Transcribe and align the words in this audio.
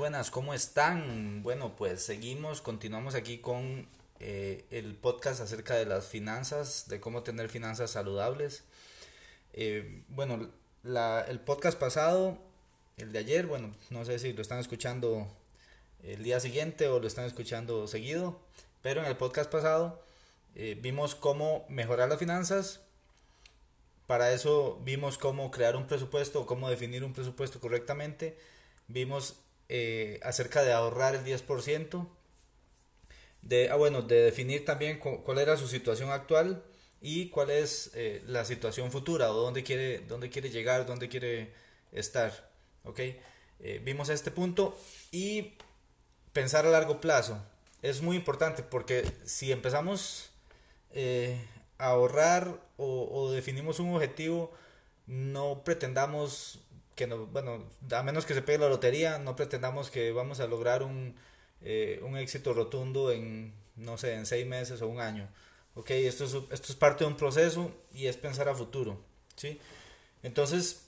Buenas, 0.00 0.30
¿cómo 0.30 0.54
están? 0.54 1.42
Bueno, 1.42 1.76
pues 1.76 2.02
seguimos, 2.02 2.62
continuamos 2.62 3.14
aquí 3.14 3.36
con 3.36 3.86
eh, 4.18 4.64
el 4.70 4.94
podcast 4.94 5.42
acerca 5.42 5.74
de 5.74 5.84
las 5.84 6.06
finanzas, 6.06 6.88
de 6.88 7.00
cómo 7.00 7.22
tener 7.22 7.50
finanzas 7.50 7.90
saludables. 7.90 8.64
Eh, 9.52 10.02
bueno, 10.08 10.48
el 10.84 11.40
podcast 11.40 11.78
pasado, 11.78 12.38
el 12.96 13.12
de 13.12 13.18
ayer, 13.18 13.46
bueno, 13.46 13.74
no 13.90 14.06
sé 14.06 14.18
si 14.18 14.32
lo 14.32 14.40
están 14.40 14.58
escuchando 14.58 15.28
el 16.02 16.22
día 16.22 16.40
siguiente 16.40 16.88
o 16.88 16.98
lo 16.98 17.06
están 17.06 17.26
escuchando 17.26 17.86
seguido, 17.86 18.40
pero 18.80 19.02
en 19.02 19.06
el 19.06 19.18
podcast 19.18 19.50
pasado 19.50 20.02
eh, 20.54 20.78
vimos 20.80 21.14
cómo 21.14 21.66
mejorar 21.68 22.08
las 22.08 22.18
finanzas. 22.18 22.80
Para 24.06 24.32
eso 24.32 24.80
vimos 24.82 25.18
cómo 25.18 25.50
crear 25.50 25.76
un 25.76 25.86
presupuesto, 25.86 26.46
cómo 26.46 26.70
definir 26.70 27.04
un 27.04 27.12
presupuesto 27.12 27.60
correctamente. 27.60 28.38
Vimos 28.88 29.36
eh, 29.72 30.18
acerca 30.24 30.64
de 30.64 30.72
ahorrar 30.72 31.14
el 31.14 31.24
10%, 31.24 32.08
de, 33.42 33.70
ah, 33.70 33.76
bueno, 33.76 34.02
de 34.02 34.16
definir 34.20 34.64
también 34.64 34.98
cuál 34.98 35.38
era 35.38 35.56
su 35.56 35.68
situación 35.68 36.10
actual 36.10 36.64
y 37.00 37.28
cuál 37.28 37.50
es 37.50 37.92
eh, 37.94 38.20
la 38.26 38.44
situación 38.44 38.90
futura 38.90 39.30
o 39.30 39.34
dónde 39.34 39.62
quiere, 39.62 40.00
dónde 40.00 40.28
quiere 40.28 40.50
llegar, 40.50 40.86
dónde 40.86 41.08
quiere 41.08 41.52
estar. 41.92 42.50
¿okay? 42.82 43.20
Eh, 43.60 43.80
vimos 43.84 44.08
este 44.08 44.32
punto 44.32 44.76
y 45.12 45.52
pensar 46.32 46.66
a 46.66 46.70
largo 46.70 47.00
plazo 47.00 47.40
es 47.80 48.02
muy 48.02 48.16
importante 48.16 48.64
porque 48.64 49.04
si 49.24 49.52
empezamos 49.52 50.30
a 51.78 51.90
ahorrar 51.90 52.60
o, 52.76 53.08
o 53.08 53.30
definimos 53.30 53.78
un 53.78 53.94
objetivo, 53.94 54.52
no 55.06 55.62
pretendamos 55.64 56.58
bueno, 57.06 57.64
a 57.90 58.02
menos 58.02 58.26
que 58.26 58.34
se 58.34 58.42
pegue 58.42 58.58
la 58.58 58.68
lotería, 58.68 59.18
no 59.18 59.36
pretendamos 59.36 59.90
que 59.90 60.12
vamos 60.12 60.40
a 60.40 60.46
lograr 60.46 60.82
un, 60.82 61.14
eh, 61.62 62.00
un 62.02 62.16
éxito 62.16 62.54
rotundo 62.54 63.12
en, 63.12 63.54
no 63.76 63.98
sé, 63.98 64.14
en 64.14 64.26
seis 64.26 64.46
meses 64.46 64.82
o 64.82 64.88
un 64.88 65.00
año. 65.00 65.28
Ok, 65.74 65.90
esto 65.90 66.24
es, 66.24 66.34
esto 66.34 66.72
es 66.72 66.76
parte 66.76 67.04
de 67.04 67.10
un 67.10 67.16
proceso 67.16 67.72
y 67.94 68.06
es 68.06 68.16
pensar 68.16 68.48
a 68.48 68.54
futuro. 68.54 68.98
¿sí? 69.36 69.60
Entonces, 70.22 70.82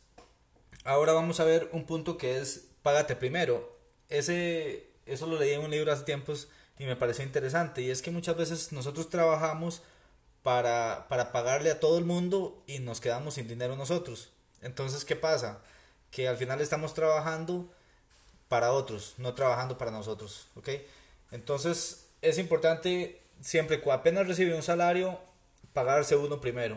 ahora 0.85 1.13
vamos 1.13 1.41
a 1.41 1.45
ver 1.45 1.69
un 1.73 1.85
punto 1.87 2.19
que 2.19 2.39
es 2.39 2.67
págate 2.83 3.17
primero. 3.17 3.79
Ese, 4.09 4.89
eso 5.07 5.27
lo 5.27 5.39
leí 5.39 5.53
en 5.53 5.63
un 5.63 5.71
libro 5.71 5.93
hace 5.93 6.05
tiempos 6.05 6.49
y 6.79 6.85
me 6.85 6.97
pareció 6.97 7.25
interesante. 7.25 7.83
Y 7.83 7.91
es 7.91 8.03
que 8.03 8.11
muchas 8.11 8.37
veces 8.37 8.73
nosotros 8.73 9.09
trabajamos 9.09 9.83
para, 10.43 11.07
para 11.09 11.33
pagarle 11.33 11.71
a 11.71 11.81
todo 11.81 11.99
el 11.99 12.05
mundo 12.05 12.63
y 12.67 12.81
nos 12.81 13.01
quedamos 13.01 13.35
sin 13.35 13.49
dinero 13.49 13.77
nosotros. 13.77 14.31
Entonces, 14.61 15.05
¿qué 15.05 15.17
pasa? 15.17 15.63
Que 16.13 16.29
al 16.29 16.37
final 16.37 16.61
estamos 16.61 16.95
trabajando 16.95 17.67
para 18.49 18.71
otros, 18.71 19.15
no 19.17 19.35
trabajando 19.35 19.79
para 19.79 19.91
nosotros, 19.91 20.47
¿ok? 20.55 20.69
Entonces 21.33 22.05
es 22.21 22.39
importante 22.39 23.19
siempre, 23.41 23.83
apenas 23.91 24.29
recibe 24.29 24.55
un 24.55 24.63
salario, 24.63 25.19
pagarse 25.73 26.15
uno 26.15 26.41
primero. 26.41 26.77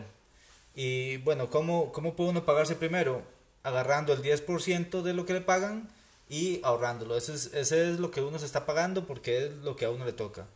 Y 0.74 1.18
bueno, 1.18 1.50
¿cómo, 1.50 1.92
cómo 1.92 2.16
puede 2.16 2.30
uno 2.30 2.44
pagarse 2.44 2.74
primero? 2.74 3.22
Agarrando 3.62 4.12
el 4.12 4.22
10% 4.22 5.02
de 5.02 5.14
lo 5.14 5.26
que 5.26 5.34
le 5.34 5.40
pagan 5.42 5.88
y 6.28 6.60
ahorrándolo. 6.64 7.16
Ese 7.16 7.34
es, 7.34 7.52
ese 7.54 7.90
es 7.90 7.98
lo 7.98 8.10
que 8.10 8.22
uno 8.22 8.38
se 8.38 8.46
está 8.46 8.66
pagando 8.66 9.06
porque 9.06 9.46
es 9.46 9.52
lo 9.62 9.76
que 9.76 9.84
a 9.84 9.90
uno 9.90 10.04
le 10.04 10.12
toca. 10.12 10.46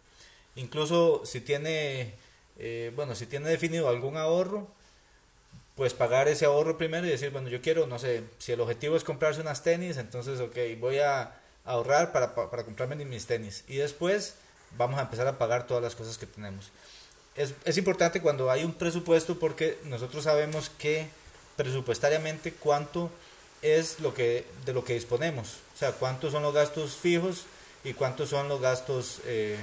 Incluso 0.56 1.22
si 1.24 1.40
tiene, 1.40 2.14
eh, 2.58 2.92
bueno, 2.96 3.14
si 3.14 3.26
tiene 3.26 3.48
definido 3.48 3.88
algún 3.88 4.16
ahorro, 4.16 4.68
pues 5.80 5.94
pagar 5.94 6.28
ese 6.28 6.44
ahorro 6.44 6.76
primero 6.76 7.06
y 7.06 7.10
decir, 7.10 7.30
bueno, 7.30 7.48
yo 7.48 7.62
quiero, 7.62 7.86
no 7.86 7.98
sé, 7.98 8.22
si 8.36 8.52
el 8.52 8.60
objetivo 8.60 8.96
es 8.96 9.02
comprarse 9.02 9.40
unas 9.40 9.62
tenis, 9.62 9.96
entonces, 9.96 10.38
ok, 10.38 10.54
voy 10.78 10.98
a 10.98 11.40
ahorrar 11.64 12.12
para, 12.12 12.34
para 12.34 12.64
comprarme 12.64 13.02
mis 13.06 13.24
tenis. 13.24 13.64
Y 13.66 13.76
después 13.76 14.34
vamos 14.76 14.98
a 14.98 15.04
empezar 15.04 15.26
a 15.26 15.38
pagar 15.38 15.66
todas 15.66 15.82
las 15.82 15.96
cosas 15.96 16.18
que 16.18 16.26
tenemos. 16.26 16.70
Es, 17.34 17.54
es 17.64 17.78
importante 17.78 18.20
cuando 18.20 18.50
hay 18.50 18.62
un 18.62 18.74
presupuesto 18.74 19.38
porque 19.38 19.78
nosotros 19.84 20.24
sabemos 20.24 20.70
que 20.76 21.08
presupuestariamente 21.56 22.52
cuánto 22.52 23.10
es 23.62 24.00
lo 24.00 24.12
que, 24.12 24.44
de 24.66 24.74
lo 24.74 24.84
que 24.84 24.92
disponemos. 24.92 25.60
O 25.74 25.78
sea, 25.78 25.92
cuántos 25.92 26.32
son 26.32 26.42
los 26.42 26.52
gastos 26.52 26.94
fijos 26.94 27.46
y 27.84 27.94
cuántos 27.94 28.28
son 28.28 28.50
los 28.50 28.60
gastos 28.60 29.22
eh, 29.24 29.56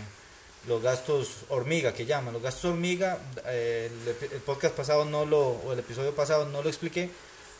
los 0.66 0.82
gastos 0.82 1.30
hormiga 1.50 1.94
que 1.94 2.06
llaman. 2.06 2.34
Los 2.34 2.44
gastos 2.44 2.66
hormiga, 2.66 3.18
eh, 3.46 3.90
el, 4.32 4.42
podcast 4.42 4.76
pasado 4.76 5.06
no 5.06 5.26
lo, 5.26 5.50
o 5.50 5.74
el 5.74 5.80
episodio 5.80 6.14
pasado 6.16 6.46
no 6.46 6.62
lo 6.62 6.70
expliqué, 6.70 7.10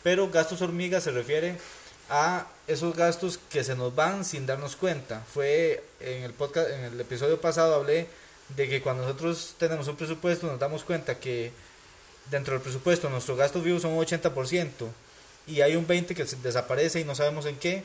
pero 0.02 0.30
gastos 0.30 0.62
hormiga 0.62 1.00
se 1.00 1.10
refiere 1.10 1.56
a 2.10 2.46
esos 2.66 2.96
gastos 2.96 3.38
que 3.50 3.64
se 3.64 3.76
nos 3.76 3.94
van 3.94 4.24
sin 4.24 4.46
darnos 4.46 4.76
cuenta. 4.76 5.22
Fue 5.32 5.84
en 6.00 6.22
el 6.22 6.32
podcast, 6.32 6.70
en 6.70 6.84
el 6.84 7.00
episodio 7.00 7.40
pasado 7.40 7.74
hablé 7.74 8.08
de 8.56 8.68
que 8.68 8.80
cuando 8.80 9.02
nosotros 9.02 9.54
tenemos 9.58 9.88
un 9.88 9.96
presupuesto 9.96 10.46
nos 10.46 10.58
damos 10.58 10.84
cuenta 10.84 11.18
que 11.18 11.52
dentro 12.30 12.54
del 12.54 12.62
presupuesto 12.62 13.10
nuestros 13.10 13.36
gastos 13.36 13.62
vivos 13.62 13.82
son 13.82 13.92
un 13.92 14.04
80% 14.04 14.70
y 15.46 15.60
hay 15.60 15.76
un 15.76 15.86
20% 15.86 16.14
que 16.14 16.24
desaparece 16.42 17.00
y 17.00 17.04
no 17.04 17.14
sabemos 17.14 17.46
en 17.46 17.56
qué. 17.56 17.84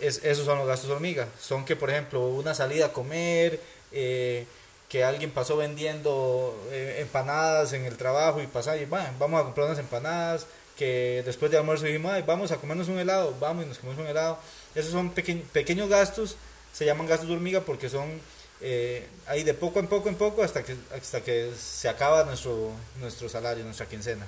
Es, 0.00 0.22
esos 0.24 0.44
son 0.44 0.58
los 0.58 0.66
gastos 0.66 0.90
hormiga. 0.90 1.28
Son 1.40 1.64
que, 1.64 1.76
por 1.76 1.90
ejemplo, 1.90 2.26
una 2.28 2.54
salida 2.54 2.86
a 2.86 2.92
comer, 2.92 3.60
eh, 3.92 4.46
que 4.90 5.04
alguien 5.04 5.30
pasó 5.30 5.56
vendiendo 5.56 6.60
eh, 6.72 6.96
empanadas 6.98 7.72
en 7.74 7.84
el 7.84 7.96
trabajo 7.96 8.42
y 8.42 8.48
pasa 8.48 8.76
y 8.76 8.86
bueno, 8.86 9.08
vamos 9.20 9.40
a 9.40 9.44
comprar 9.44 9.66
unas 9.68 9.78
empanadas, 9.78 10.46
que 10.76 11.22
después 11.24 11.50
de 11.52 11.58
almuerzo 11.58 11.84
dijimos, 11.84 12.12
vamos 12.26 12.50
a 12.50 12.56
comernos 12.56 12.88
un 12.88 12.98
helado, 12.98 13.36
vamos 13.38 13.64
y 13.64 13.68
nos 13.68 13.78
comemos 13.78 14.02
un 14.02 14.08
helado. 14.08 14.38
Esos 14.74 14.90
son 14.90 15.10
pequeños 15.10 15.88
gastos, 15.88 16.36
se 16.72 16.84
llaman 16.84 17.06
gastos 17.06 17.28
de 17.28 17.34
hormiga 17.34 17.60
porque 17.60 17.88
son 17.88 18.20
eh, 18.60 19.06
ahí 19.26 19.44
de 19.44 19.54
poco 19.54 19.78
en 19.78 19.86
poco 19.86 20.08
en 20.08 20.16
poco 20.16 20.42
hasta 20.42 20.64
que, 20.64 20.74
hasta 20.92 21.20
que 21.20 21.52
se 21.56 21.88
acaba 21.88 22.24
nuestro, 22.24 22.72
nuestro 22.98 23.28
salario, 23.28 23.62
nuestra 23.64 23.86
quincena. 23.86 24.26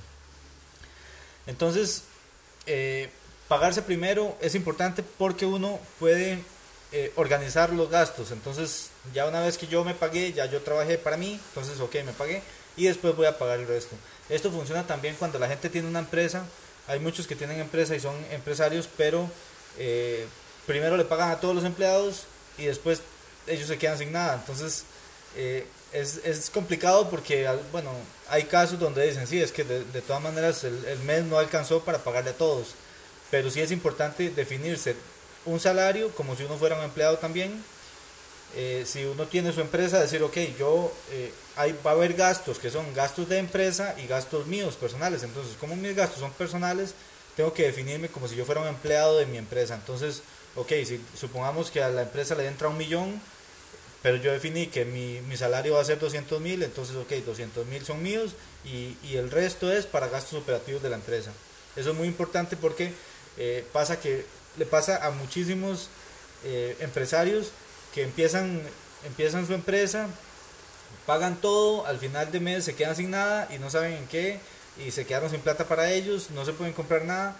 Entonces, 1.48 2.04
pagarse 3.52 3.82
primero 3.82 4.34
es 4.40 4.54
importante 4.54 5.02
porque 5.02 5.44
uno 5.44 5.78
puede 6.00 6.38
eh, 6.90 7.12
organizar 7.16 7.70
los 7.70 7.90
gastos. 7.90 8.30
Entonces, 8.30 8.88
ya 9.12 9.26
una 9.26 9.40
vez 9.40 9.58
que 9.58 9.66
yo 9.66 9.84
me 9.84 9.92
pagué, 9.92 10.32
ya 10.32 10.46
yo 10.46 10.62
trabajé 10.62 10.96
para 10.96 11.18
mí, 11.18 11.38
entonces, 11.48 11.78
ok, 11.78 11.96
me 11.96 12.14
pagué 12.14 12.42
y 12.78 12.86
después 12.86 13.14
voy 13.14 13.26
a 13.26 13.36
pagar 13.36 13.60
el 13.60 13.68
resto. 13.68 13.94
Esto 14.30 14.50
funciona 14.50 14.86
también 14.86 15.16
cuando 15.18 15.38
la 15.38 15.48
gente 15.48 15.68
tiene 15.68 15.86
una 15.86 15.98
empresa. 15.98 16.46
Hay 16.86 16.98
muchos 16.98 17.26
que 17.26 17.36
tienen 17.36 17.60
empresa 17.60 17.94
y 17.94 18.00
son 18.00 18.14
empresarios, 18.30 18.88
pero 18.96 19.28
eh, 19.78 20.26
primero 20.66 20.96
le 20.96 21.04
pagan 21.04 21.30
a 21.30 21.38
todos 21.38 21.54
los 21.54 21.64
empleados 21.64 22.22
y 22.56 22.64
después 22.64 23.02
ellos 23.46 23.68
se 23.68 23.76
quedan 23.76 23.98
sin 23.98 24.12
nada. 24.12 24.36
Entonces, 24.36 24.84
eh, 25.36 25.66
es, 25.92 26.22
es, 26.24 26.48
complicado 26.48 27.10
porque, 27.10 27.46
bueno, 27.70 27.90
hay 28.30 28.44
casos 28.44 28.78
donde 28.78 29.06
dicen, 29.06 29.26
sí, 29.26 29.42
es 29.42 29.52
que 29.52 29.62
de, 29.62 29.84
de 29.84 30.00
todas 30.00 30.22
maneras 30.22 30.64
el, 30.64 30.82
el, 30.86 31.00
mes 31.00 31.22
no 31.24 31.36
alcanzó 31.36 31.84
para 31.84 31.98
pagarle 31.98 32.30
a 32.30 32.38
todos. 32.38 32.76
Pero 33.32 33.50
sí 33.50 33.62
es 33.62 33.72
importante 33.72 34.28
definirse 34.28 34.94
un 35.46 35.58
salario 35.58 36.10
como 36.10 36.36
si 36.36 36.44
uno 36.44 36.58
fuera 36.58 36.76
un 36.76 36.84
empleado 36.84 37.16
también. 37.16 37.64
Eh, 38.54 38.84
si 38.86 39.06
uno 39.06 39.26
tiene 39.26 39.54
su 39.54 39.62
empresa, 39.62 39.98
decir, 39.98 40.22
ok, 40.22 40.36
yo, 40.58 40.92
eh, 41.10 41.32
hay, 41.56 41.74
va 41.84 41.92
a 41.92 41.94
haber 41.94 42.12
gastos 42.12 42.58
que 42.58 42.70
son 42.70 42.92
gastos 42.92 43.30
de 43.30 43.38
empresa 43.38 43.96
y 43.98 44.06
gastos 44.06 44.46
míos 44.46 44.76
personales. 44.76 45.22
Entonces, 45.22 45.56
como 45.58 45.74
mis 45.76 45.96
gastos 45.96 46.20
son 46.20 46.30
personales, 46.32 46.94
tengo 47.34 47.54
que 47.54 47.62
definirme 47.62 48.08
como 48.08 48.28
si 48.28 48.36
yo 48.36 48.44
fuera 48.44 48.60
un 48.60 48.68
empleado 48.68 49.16
de 49.16 49.24
mi 49.24 49.38
empresa. 49.38 49.76
Entonces, 49.76 50.22
ok, 50.54 50.68
si 50.84 51.02
supongamos 51.18 51.70
que 51.70 51.82
a 51.82 51.88
la 51.88 52.02
empresa 52.02 52.34
le 52.34 52.46
entra 52.46 52.68
un 52.68 52.76
millón, 52.76 53.18
pero 54.02 54.18
yo 54.18 54.30
definí 54.30 54.66
que 54.66 54.84
mi, 54.84 55.22
mi 55.22 55.38
salario 55.38 55.72
va 55.72 55.80
a 55.80 55.84
ser 55.86 55.98
200 55.98 56.38
mil, 56.38 56.62
entonces, 56.62 56.96
ok, 56.96 57.10
200 57.24 57.66
mil 57.66 57.82
son 57.82 58.02
míos 58.02 58.32
y, 58.62 58.98
y, 59.02 59.16
el 59.16 59.30
resto 59.30 59.72
es 59.72 59.86
para 59.86 60.08
gastos 60.08 60.42
operativos 60.42 60.82
de 60.82 60.90
la 60.90 60.96
empresa. 60.96 61.32
Eso 61.76 61.92
es 61.92 61.96
muy 61.96 62.08
importante 62.08 62.58
porque 62.58 62.92
eh, 63.38 63.64
pasa 63.72 64.00
que 64.00 64.24
le 64.56 64.66
pasa 64.66 65.04
a 65.06 65.10
muchísimos 65.10 65.88
eh, 66.44 66.76
empresarios 66.80 67.50
que 67.94 68.02
empiezan, 68.02 68.60
empiezan 69.06 69.46
su 69.46 69.54
empresa, 69.54 70.08
pagan 71.06 71.40
todo, 71.40 71.86
al 71.86 71.98
final 71.98 72.30
de 72.30 72.40
mes 72.40 72.64
se 72.64 72.74
quedan 72.74 72.96
sin 72.96 73.10
nada 73.10 73.48
y 73.54 73.58
no 73.58 73.70
saben 73.70 73.92
en 73.94 74.06
qué, 74.06 74.40
y 74.84 74.90
se 74.90 75.04
quedaron 75.06 75.30
sin 75.30 75.40
plata 75.40 75.66
para 75.66 75.90
ellos, 75.90 76.30
no 76.30 76.44
se 76.44 76.52
pueden 76.52 76.72
comprar 76.72 77.04
nada, 77.04 77.36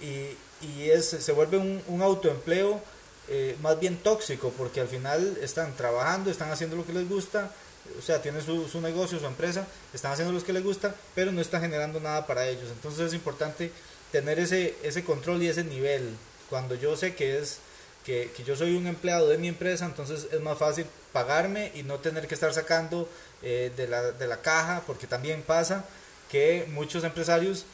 y, 0.00 0.36
y 0.66 0.90
es, 0.90 1.08
se 1.08 1.32
vuelve 1.32 1.58
un, 1.58 1.82
un 1.86 2.02
autoempleo 2.02 2.80
eh, 3.28 3.56
más 3.60 3.78
bien 3.80 3.96
tóxico, 3.96 4.52
porque 4.56 4.80
al 4.80 4.88
final 4.88 5.38
están 5.42 5.74
trabajando, 5.76 6.30
están 6.30 6.50
haciendo 6.50 6.76
lo 6.76 6.86
que 6.86 6.92
les 6.92 7.08
gusta, 7.08 7.50
o 7.98 8.02
sea, 8.02 8.22
tienen 8.22 8.42
su, 8.42 8.68
su 8.68 8.80
negocio, 8.80 9.18
su 9.18 9.26
empresa, 9.26 9.66
están 9.92 10.12
haciendo 10.12 10.32
lo 10.32 10.44
que 10.44 10.52
les 10.52 10.62
gusta, 10.62 10.94
pero 11.14 11.32
no 11.32 11.40
están 11.40 11.60
generando 11.60 12.00
nada 12.00 12.26
para 12.26 12.46
ellos. 12.46 12.70
Entonces 12.70 13.08
es 13.08 13.14
importante 13.14 13.72
tener 14.12 14.38
ese, 14.38 14.74
ese 14.82 15.04
control 15.04 15.42
y 15.42 15.48
ese 15.48 15.64
nivel. 15.64 16.16
Cuando 16.48 16.74
yo 16.74 16.96
sé 16.96 17.14
que 17.14 17.38
es 17.38 17.58
que, 18.04 18.30
que, 18.36 18.44
yo 18.44 18.54
soy 18.54 18.76
un 18.76 18.86
empleado 18.86 19.28
de 19.28 19.36
mi 19.36 19.48
empresa, 19.48 19.84
entonces 19.84 20.28
es 20.30 20.40
más 20.40 20.58
fácil 20.58 20.86
pagarme 21.12 21.72
y 21.74 21.82
no 21.82 21.98
tener 21.98 22.28
que 22.28 22.34
estar 22.34 22.54
sacando 22.54 23.08
eh, 23.42 23.72
de, 23.76 23.88
la, 23.88 24.12
de, 24.12 24.26
la, 24.28 24.40
caja, 24.42 24.82
porque 24.86 25.08
también 25.08 25.42
pasa 25.42 25.84
que 26.30 26.66
muchos 26.72 27.02
empresarios, 27.04 27.64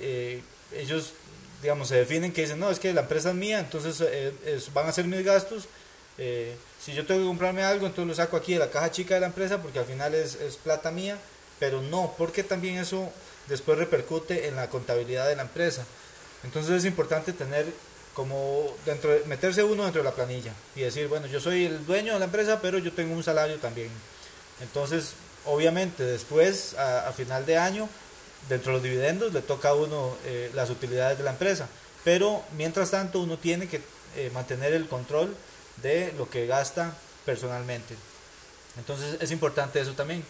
eh, 0.00 0.42
ellos, 0.74 1.14
digamos, 1.62 1.88
se 1.88 1.96
definen 1.96 2.32
que 2.32 2.42
dicen, 2.42 2.58
no, 2.58 2.70
es 2.70 2.78
que 2.78 2.92
la 2.92 3.02
empresa 3.02 3.30
es 3.30 3.36
mía, 3.36 3.60
entonces 3.60 4.02
eh, 4.02 4.60
van 4.74 4.88
a 4.88 4.92
ser 4.92 5.06
mis 5.06 5.24
gastos. 5.24 5.68
Eh, 6.18 6.54
si 6.84 6.92
yo 6.92 7.06
tengo 7.06 7.20
que 7.20 7.26
comprarme 7.26 7.62
algo, 7.62 7.86
entonces 7.86 8.08
lo 8.08 8.14
saco 8.14 8.36
aquí 8.36 8.54
de 8.54 8.58
la 8.58 8.70
caja 8.70 8.90
chica 8.90 9.14
de 9.14 9.20
la 9.20 9.26
empresa, 9.28 9.62
porque 9.62 9.78
al 9.78 9.86
final 9.86 10.14
es, 10.14 10.34
es 10.34 10.56
plata 10.56 10.90
mía, 10.90 11.16
pero 11.58 11.80
no, 11.80 12.14
porque 12.18 12.42
también 12.42 12.76
eso 12.76 13.10
después 13.48 13.78
repercute 13.78 14.48
en 14.48 14.56
la 14.56 14.68
contabilidad 14.68 15.28
de 15.28 15.36
la 15.36 15.42
empresa. 15.42 15.84
Entonces 16.44 16.72
es 16.72 16.84
importante 16.84 17.32
tener 17.32 17.66
como 18.14 18.74
dentro 18.84 19.10
de, 19.10 19.24
meterse 19.26 19.62
uno 19.62 19.84
dentro 19.84 20.02
de 20.02 20.08
la 20.08 20.14
planilla 20.14 20.52
y 20.74 20.80
decir, 20.80 21.08
bueno, 21.08 21.26
yo 21.26 21.40
soy 21.40 21.66
el 21.66 21.86
dueño 21.86 22.14
de 22.14 22.18
la 22.18 22.24
empresa, 22.24 22.60
pero 22.60 22.78
yo 22.78 22.92
tengo 22.92 23.14
un 23.14 23.22
salario 23.22 23.58
también. 23.58 23.90
Entonces, 24.60 25.12
obviamente, 25.44 26.02
después, 26.02 26.74
a, 26.74 27.08
a 27.08 27.12
final 27.12 27.46
de 27.46 27.58
año, 27.58 27.88
dentro 28.48 28.72
de 28.72 28.78
los 28.78 28.82
dividendos, 28.82 29.32
le 29.32 29.42
toca 29.42 29.70
a 29.70 29.74
uno 29.74 30.16
eh, 30.24 30.50
las 30.54 30.70
utilidades 30.70 31.18
de 31.18 31.24
la 31.24 31.30
empresa. 31.30 31.68
Pero, 32.04 32.42
mientras 32.56 32.90
tanto, 32.90 33.20
uno 33.20 33.38
tiene 33.38 33.68
que 33.68 33.80
eh, 34.16 34.30
mantener 34.32 34.72
el 34.72 34.88
control 34.88 35.34
de 35.82 36.12
lo 36.16 36.28
que 36.28 36.46
gasta 36.46 36.94
personalmente. 37.24 37.94
Entonces, 38.76 39.16
es 39.20 39.30
importante 39.30 39.80
eso 39.80 39.92
también. 39.92 40.24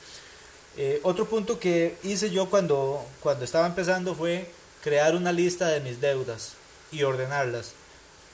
Eh, 0.77 1.01
otro 1.03 1.27
punto 1.27 1.59
que 1.59 1.97
hice 2.05 2.31
yo 2.31 2.49
cuando, 2.51 3.05
cuando 3.21 3.45
estaba 3.45 3.67
empezando 3.67 4.15
fue 4.15 4.51
crear 4.83 5.17
una 5.17 5.33
lista 5.33 5.69
de 5.69 5.81
mis 5.81 6.01
deudas 6.01 6.53
y 6.93 7.03
ordenarlas. 7.03 7.73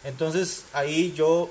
Entonces 0.04 0.64
ahí 0.72 1.12
yo 1.12 1.50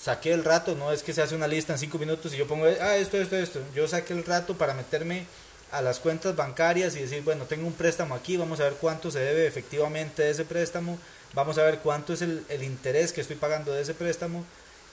saqué 0.00 0.32
el 0.32 0.44
rato, 0.44 0.74
no 0.76 0.92
es 0.92 1.02
que 1.02 1.12
se 1.12 1.22
hace 1.22 1.34
una 1.34 1.48
lista 1.48 1.72
en 1.72 1.78
cinco 1.78 1.98
minutos 1.98 2.32
y 2.32 2.36
yo 2.36 2.46
pongo, 2.46 2.66
ah, 2.66 2.96
esto, 2.96 3.16
esto, 3.18 3.36
esto. 3.36 3.60
Yo 3.74 3.88
saqué 3.88 4.12
el 4.12 4.24
rato 4.24 4.56
para 4.56 4.74
meterme 4.74 5.26
a 5.72 5.82
las 5.82 6.00
cuentas 6.00 6.34
bancarias 6.34 6.96
y 6.96 7.00
decir, 7.00 7.22
bueno, 7.22 7.44
tengo 7.44 7.66
un 7.66 7.72
préstamo 7.72 8.14
aquí, 8.14 8.36
vamos 8.36 8.60
a 8.60 8.64
ver 8.64 8.74
cuánto 8.74 9.10
se 9.10 9.20
debe 9.20 9.46
efectivamente 9.46 10.22
de 10.22 10.30
ese 10.30 10.44
préstamo, 10.44 10.98
vamos 11.32 11.58
a 11.58 11.62
ver 11.62 11.78
cuánto 11.78 12.12
es 12.12 12.22
el, 12.22 12.44
el 12.48 12.62
interés 12.62 13.12
que 13.12 13.20
estoy 13.20 13.36
pagando 13.36 13.72
de 13.72 13.82
ese 13.82 13.94
préstamo. 13.94 14.44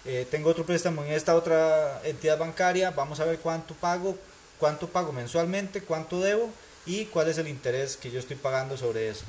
Eh, 0.05 0.25
tengo 0.29 0.49
otro 0.49 0.65
préstamo 0.65 1.03
en 1.03 1.11
esta 1.11 1.35
otra 1.35 2.01
entidad 2.03 2.37
bancaria, 2.37 2.91
vamos 2.91 3.19
a 3.19 3.25
ver 3.25 3.39
cuánto 3.39 3.73
pago, 3.73 4.17
cuánto 4.59 4.87
pago 4.87 5.11
mensualmente, 5.11 5.81
cuánto 5.81 6.19
debo 6.19 6.51
y 6.85 7.05
cuál 7.05 7.29
es 7.29 7.37
el 7.37 7.47
interés 7.47 7.97
que 7.97 8.11
yo 8.11 8.19
estoy 8.19 8.37
pagando 8.37 8.77
sobre 8.77 9.09
eso. 9.09 9.25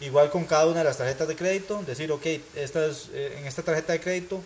Igual 0.00 0.30
con 0.30 0.44
cada 0.44 0.66
una 0.66 0.78
de 0.78 0.84
las 0.84 0.98
tarjetas 0.98 1.28
de 1.28 1.36
crédito, 1.36 1.82
decir, 1.86 2.10
ok, 2.10 2.26
esta 2.56 2.86
es, 2.86 3.08
eh, 3.12 3.36
en 3.38 3.46
esta 3.46 3.62
tarjeta 3.62 3.92
de 3.92 4.00
crédito 4.00 4.42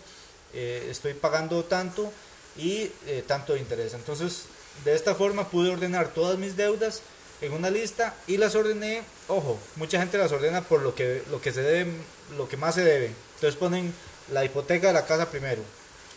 eh, 0.53 0.87
estoy 0.89 1.13
pagando 1.13 1.63
tanto 1.63 2.11
y 2.57 2.91
eh, 3.07 3.23
tanto 3.25 3.53
de 3.53 3.59
interés. 3.59 3.93
Entonces, 3.93 4.43
de 4.83 4.95
esta 4.95 5.15
forma 5.15 5.49
pude 5.49 5.71
ordenar 5.71 6.09
todas 6.09 6.37
mis 6.37 6.57
deudas 6.57 7.01
en 7.41 7.53
una 7.53 7.69
lista 7.69 8.15
y 8.27 8.37
las 8.37 8.55
ordené, 8.55 9.03
ojo, 9.27 9.59
mucha 9.75 9.99
gente 9.99 10.17
las 10.17 10.31
ordena 10.31 10.61
por 10.61 10.81
lo 10.81 10.95
que, 10.95 11.23
lo 11.29 11.41
que 11.41 11.51
se 11.51 11.61
debe, 11.61 11.91
lo 12.37 12.47
que 12.49 12.57
más 12.57 12.75
se 12.75 12.83
debe. 12.83 13.11
Entonces 13.35 13.55
ponen 13.55 13.93
la 14.31 14.43
hipoteca 14.43 14.87
de 14.87 14.93
la 14.93 15.05
casa 15.05 15.29
primero, 15.29 15.61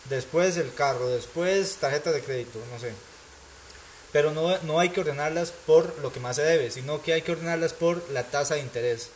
después 0.09 0.57
el 0.57 0.73
carro, 0.73 1.07
después 1.07 1.75
tarjeta 1.75 2.11
de 2.11 2.21
crédito, 2.21 2.59
no 2.71 2.79
sé. 2.79 2.93
Pero 4.11 4.31
no, 4.31 4.57
no 4.59 4.79
hay 4.79 4.89
que 4.89 5.01
ordenarlas 5.01 5.51
por 5.51 5.99
lo 5.99 6.11
que 6.11 6.19
más 6.19 6.35
se 6.35 6.41
debe, 6.43 6.71
sino 6.71 7.01
que 7.01 7.13
hay 7.13 7.21
que 7.21 7.31
ordenarlas 7.31 7.73
por 7.73 8.09
la 8.09 8.23
tasa 8.23 8.55
de 8.55 8.61
interés 8.61 9.09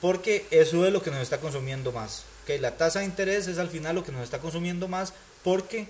porque 0.00 0.46
eso 0.50 0.86
es 0.86 0.92
lo 0.92 1.02
que 1.02 1.10
nos 1.10 1.20
está 1.20 1.38
consumiendo 1.38 1.92
más. 1.92 2.24
¿okay? 2.42 2.58
La 2.58 2.76
tasa 2.76 3.00
de 3.00 3.04
interés 3.04 3.46
es 3.46 3.58
al 3.58 3.68
final 3.68 3.94
lo 3.94 4.04
que 4.04 4.12
nos 4.12 4.22
está 4.22 4.38
consumiendo 4.38 4.88
más 4.88 5.12
porque, 5.44 5.88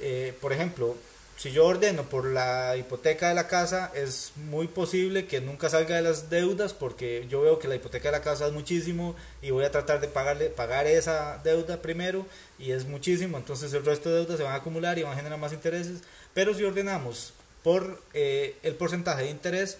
eh, 0.00 0.36
por 0.40 0.52
ejemplo, 0.52 0.96
si 1.36 1.50
yo 1.50 1.66
ordeno 1.66 2.04
por 2.04 2.26
la 2.26 2.76
hipoteca 2.76 3.28
de 3.28 3.34
la 3.34 3.48
casa, 3.48 3.90
es 3.94 4.32
muy 4.36 4.68
posible 4.68 5.26
que 5.26 5.40
nunca 5.40 5.68
salga 5.68 5.96
de 5.96 6.02
las 6.02 6.30
deudas 6.30 6.74
porque 6.74 7.26
yo 7.28 7.40
veo 7.40 7.58
que 7.58 7.66
la 7.66 7.74
hipoteca 7.74 8.08
de 8.08 8.18
la 8.18 8.22
casa 8.22 8.46
es 8.46 8.52
muchísimo 8.52 9.16
y 9.42 9.50
voy 9.50 9.64
a 9.64 9.72
tratar 9.72 10.00
de 10.00 10.06
pagarle, 10.06 10.48
pagar 10.48 10.86
esa 10.86 11.40
deuda 11.42 11.82
primero 11.82 12.24
y 12.56 12.70
es 12.70 12.86
muchísimo, 12.86 13.36
entonces 13.36 13.72
el 13.72 13.84
resto 13.84 14.10
de 14.10 14.16
deudas 14.16 14.36
se 14.36 14.44
van 14.44 14.52
a 14.52 14.56
acumular 14.56 14.96
y 14.96 15.02
van 15.02 15.14
a 15.14 15.16
generar 15.16 15.38
más 15.38 15.52
intereses. 15.52 16.02
Pero 16.34 16.54
si 16.54 16.62
ordenamos 16.62 17.32
por 17.64 17.98
eh, 18.12 18.56
el 18.62 18.74
porcentaje 18.74 19.24
de 19.24 19.30
interés, 19.30 19.78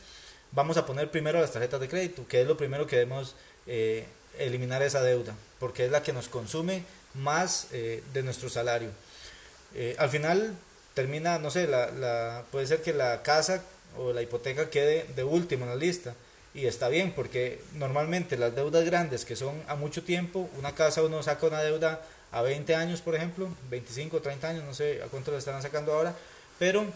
vamos 0.52 0.78
a 0.78 0.86
poner 0.86 1.10
primero 1.10 1.38
las 1.38 1.52
tarjetas 1.52 1.78
de 1.80 1.88
crédito, 1.88 2.26
que 2.26 2.40
es 2.40 2.48
lo 2.48 2.56
primero 2.56 2.86
que 2.86 2.96
debemos 2.96 3.36
eh, 3.66 4.06
eliminar 4.38 4.82
esa 4.82 5.02
deuda, 5.02 5.36
porque 5.60 5.84
es 5.84 5.90
la 5.92 6.02
que 6.02 6.14
nos 6.14 6.28
consume 6.28 6.82
más 7.12 7.68
eh, 7.72 8.02
de 8.12 8.22
nuestro 8.24 8.48
salario. 8.48 8.88
Al 9.98 10.08
final 10.08 10.54
termina, 10.94 11.40
no 11.40 11.50
sé, 11.50 11.66
la, 11.66 12.44
puede 12.52 12.66
ser 12.66 12.80
que 12.80 12.92
la 12.92 13.22
casa 13.22 13.62
o 13.98 14.12
la 14.12 14.22
hipoteca 14.22 14.70
quede 14.70 15.04
de 15.16 15.24
último 15.24 15.64
en 15.64 15.70
la 15.70 15.76
lista. 15.76 16.14
Y 16.54 16.66
está 16.66 16.88
bien, 16.88 17.12
porque 17.12 17.60
normalmente 17.74 18.36
las 18.36 18.54
deudas 18.54 18.84
grandes 18.84 19.24
que 19.24 19.34
son 19.34 19.60
a 19.66 19.74
mucho 19.74 20.04
tiempo, 20.04 20.48
una 20.56 20.76
casa 20.76 21.02
uno 21.02 21.20
saca 21.24 21.48
una 21.48 21.60
deuda 21.60 22.02
a 22.30 22.42
20 22.42 22.76
años, 22.76 23.00
por 23.00 23.16
ejemplo, 23.16 23.48
25, 23.68 24.20
30 24.20 24.48
años, 24.48 24.64
no 24.64 24.72
sé 24.72 25.02
a 25.02 25.06
cuánto 25.06 25.32
la 25.32 25.38
están 25.38 25.60
sacando 25.60 25.92
ahora, 25.92 26.14
pero 26.60 26.86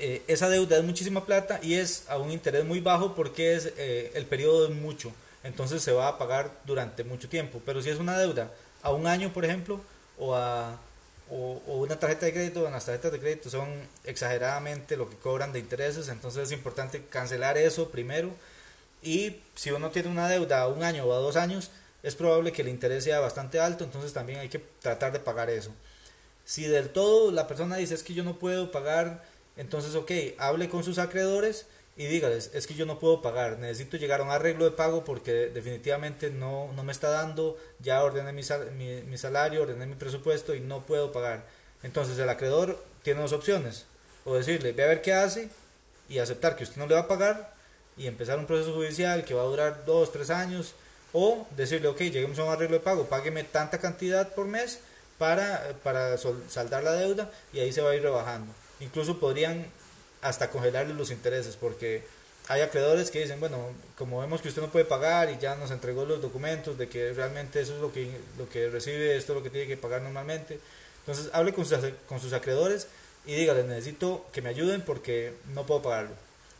eh, 0.00 0.22
esa 0.28 0.48
deuda 0.48 0.78
es 0.78 0.84
muchísima 0.84 1.24
plata 1.26 1.60
y 1.62 1.74
es 1.74 2.04
a 2.08 2.18
un 2.18 2.30
interés 2.30 2.64
muy 2.64 2.80
bajo 2.80 3.14
porque 3.14 3.54
es 3.54 3.72
eh, 3.76 4.12
el 4.14 4.26
periodo 4.26 4.68
es 4.68 4.74
mucho 4.74 5.12
entonces 5.44 5.82
se 5.82 5.92
va 5.92 6.08
a 6.08 6.18
pagar 6.18 6.50
durante 6.64 7.04
mucho 7.04 7.28
tiempo. 7.28 7.60
Pero 7.64 7.82
si 7.82 7.90
es 7.90 7.98
una 7.98 8.18
deuda 8.18 8.52
a 8.82 8.92
un 8.92 9.06
año, 9.06 9.32
por 9.32 9.44
ejemplo, 9.44 9.80
o, 10.18 10.34
a, 10.34 10.78
o, 11.30 11.60
una 11.66 11.98
tarjeta 11.98 12.26
de 12.26 12.32
crédito, 12.32 12.68
las 12.70 12.84
tarjetas 12.84 13.12
de 13.12 13.20
crédito 13.20 13.50
son 13.50 13.68
exageradamente 14.04 14.96
lo 14.96 15.08
que 15.08 15.16
cobran 15.16 15.52
de 15.52 15.60
intereses, 15.60 16.08
entonces 16.08 16.44
es 16.44 16.52
importante 16.52 17.04
cancelar 17.06 17.56
eso 17.58 17.90
primero. 17.90 18.30
Y 19.02 19.36
si 19.54 19.70
uno 19.70 19.90
tiene 19.90 20.08
una 20.08 20.28
deuda 20.28 20.62
a 20.62 20.68
un 20.68 20.82
año 20.82 21.04
o 21.04 21.12
a 21.12 21.18
dos 21.18 21.36
años, 21.36 21.70
es 22.02 22.14
probable 22.14 22.52
que 22.52 22.62
el 22.62 22.68
interés 22.68 23.04
sea 23.04 23.20
bastante 23.20 23.60
alto, 23.60 23.84
entonces 23.84 24.12
también 24.12 24.40
hay 24.40 24.48
que 24.48 24.58
tratar 24.80 25.12
de 25.12 25.20
pagar 25.20 25.50
eso. 25.50 25.72
Si 26.44 26.64
del 26.64 26.88
todo 26.90 27.30
la 27.30 27.46
persona 27.46 27.76
dice 27.76 27.94
es 27.94 28.02
que 28.02 28.14
yo 28.14 28.24
no 28.24 28.38
puedo 28.38 28.72
pagar, 28.72 29.24
entonces 29.58 29.94
ok, 29.94 30.10
hable 30.38 30.68
con 30.70 30.82
sus 30.84 30.98
acreedores 30.98 31.66
y 31.98 32.06
dígales, 32.06 32.52
es 32.54 32.68
que 32.68 32.74
yo 32.74 32.86
no 32.86 33.00
puedo 33.00 33.20
pagar, 33.20 33.58
necesito 33.58 33.96
llegar 33.96 34.20
a 34.20 34.22
un 34.22 34.30
arreglo 34.30 34.64
de 34.64 34.70
pago 34.70 35.04
porque 35.04 35.50
definitivamente 35.50 36.30
no, 36.30 36.72
no 36.74 36.84
me 36.84 36.92
está 36.92 37.10
dando, 37.10 37.58
ya 37.80 38.04
ordené 38.04 38.32
mi, 38.32 38.44
sal, 38.44 38.70
mi, 38.70 39.18
salario, 39.18 39.62
ordené 39.62 39.84
mi 39.84 39.96
presupuesto 39.96 40.54
y 40.54 40.60
no 40.60 40.86
puedo 40.86 41.10
pagar. 41.10 41.44
Entonces 41.82 42.16
el 42.18 42.28
acreedor 42.28 42.82
tiene 43.02 43.20
dos 43.20 43.32
opciones, 43.32 43.84
o 44.24 44.36
decirle, 44.36 44.72
ve 44.72 44.84
a 44.84 44.86
ver 44.86 45.02
qué 45.02 45.12
hace 45.12 45.48
y 46.08 46.20
aceptar 46.20 46.54
que 46.54 46.62
usted 46.62 46.76
no 46.76 46.86
le 46.86 46.94
va 46.94 47.00
a 47.00 47.08
pagar 47.08 47.52
y 47.96 48.06
empezar 48.06 48.38
un 48.38 48.46
proceso 48.46 48.72
judicial 48.72 49.24
que 49.24 49.34
va 49.34 49.42
a 49.42 49.46
durar 49.46 49.84
dos, 49.84 50.12
tres 50.12 50.30
años, 50.30 50.74
o 51.12 51.48
decirle, 51.56 51.88
ok, 51.88 51.98
lleguemos 51.98 52.38
a 52.38 52.44
un 52.44 52.52
arreglo 52.52 52.76
de 52.76 52.84
pago, 52.84 53.06
págueme 53.06 53.42
tanta 53.42 53.78
cantidad 53.78 54.32
por 54.34 54.46
mes 54.46 54.78
para, 55.18 55.74
para 55.82 56.16
saldar 56.16 56.84
la 56.84 56.92
deuda 56.92 57.28
y 57.52 57.58
ahí 57.58 57.72
se 57.72 57.80
va 57.80 57.90
a 57.90 57.96
ir 57.96 58.02
rebajando. 58.02 58.52
Incluso 58.80 59.18
podrían 59.18 59.66
hasta 60.22 60.50
congelarle 60.50 60.94
los 60.94 61.10
intereses, 61.10 61.56
porque 61.56 62.04
hay 62.48 62.62
acreedores 62.62 63.10
que 63.10 63.20
dicen, 63.20 63.40
bueno, 63.40 63.72
como 63.96 64.20
vemos 64.20 64.40
que 64.40 64.48
usted 64.48 64.62
no 64.62 64.70
puede 64.70 64.86
pagar 64.86 65.30
y 65.30 65.38
ya 65.38 65.54
nos 65.56 65.70
entregó 65.70 66.06
los 66.06 66.22
documentos 66.22 66.78
de 66.78 66.88
que 66.88 67.12
realmente 67.12 67.60
eso 67.60 67.74
es 67.74 67.80
lo 67.80 67.92
que, 67.92 68.10
lo 68.38 68.48
que 68.48 68.70
recibe, 68.70 69.16
esto 69.16 69.32
es 69.32 69.36
lo 69.36 69.42
que 69.42 69.50
tiene 69.50 69.66
que 69.66 69.76
pagar 69.76 70.00
normalmente. 70.00 70.58
Entonces 71.00 71.30
hable 71.34 71.52
con 71.52 71.66
sus, 71.66 71.78
con 72.08 72.20
sus 72.20 72.32
acreedores 72.32 72.88
y 73.26 73.34
dígale, 73.34 73.64
necesito 73.64 74.26
que 74.32 74.40
me 74.40 74.48
ayuden 74.48 74.80
porque 74.80 75.34
no 75.54 75.66
puedo 75.66 75.82
pagarlo. 75.82 76.12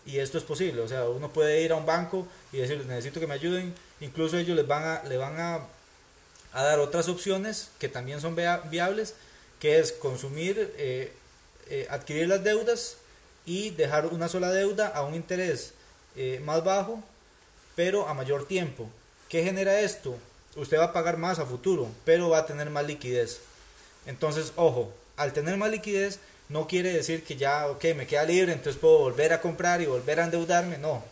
Y 0.05 0.19
esto 0.19 0.39
es 0.39 0.45
posible, 0.45 0.83
o 0.83 0.89
sea, 0.89 1.09
uno 1.09 1.33
puede 1.33 1.63
ir 1.63 1.73
a 1.73 1.77
un 1.77 1.87
banco 1.87 2.27
y 2.53 2.59
decirles, 2.59 2.87
necesito 2.87 3.21
que 3.21 3.27
me 3.27 3.35
ayuden, 3.35 3.75
incluso 4.01 4.39
ellos 4.39 4.57
les 4.57 4.67
van 4.67 4.85
a, 4.85 5.03
le 5.05 5.17
van 5.17 5.39
a, 5.41 5.61
a 6.53 6.63
dar 6.63 6.81
otras 6.81 7.09
opciones 7.09 7.71
que 7.79 7.89
también 7.89 8.21
son 8.21 8.35
viables, 8.35 9.15
que 9.61 9.79
es 9.79 9.93
consumir, 9.93 10.75
eh, 10.79 11.13
eh, 11.71 11.87
adquirir 11.91 12.29
las 12.29 12.43
deudas 12.43 12.97
y 13.47 13.71
dejar 13.71 14.07
una 14.07 14.29
sola 14.29 14.51
deuda 14.51 14.89
a 14.89 15.03
un 15.03 15.15
interés 15.15 15.73
eh, 16.17 16.41
más 16.45 16.65
bajo, 16.65 17.03
pero 17.77 18.09
a 18.09 18.15
mayor 18.15 18.47
tiempo. 18.47 18.89
¿Qué 19.29 19.43
genera 19.43 19.81
esto? 19.81 20.17
Usted 20.57 20.79
va 20.79 20.85
a 20.85 20.93
pagar 20.93 21.17
más 21.17 21.39
a 21.39 21.47
futuro, 21.47 21.89
pero 22.05 22.31
va 22.31 22.39
a 22.39 22.47
tener 22.47 22.71
más 22.71 22.87
liquidez. 22.87 23.41
Entonces, 24.07 24.53
ojo, 24.57 24.93
al 25.17 25.33
tener 25.33 25.57
más 25.57 25.71
liquidez 25.71 26.19
no 26.49 26.67
quiere 26.67 26.93
decir 26.93 27.25
que 27.25 27.37
ya, 27.37 27.67
ok, 27.69 27.85
me 27.97 28.07
queda 28.07 28.25
libre, 28.25 28.53
entonces 28.53 28.81
puedo 28.81 28.99
volver 28.99 29.33
a 29.33 29.41
comprar 29.41 29.81
y 29.81 29.87
volver 29.87 30.21
a 30.21 30.25
endeudarme. 30.25 30.79
No. 30.79 31.05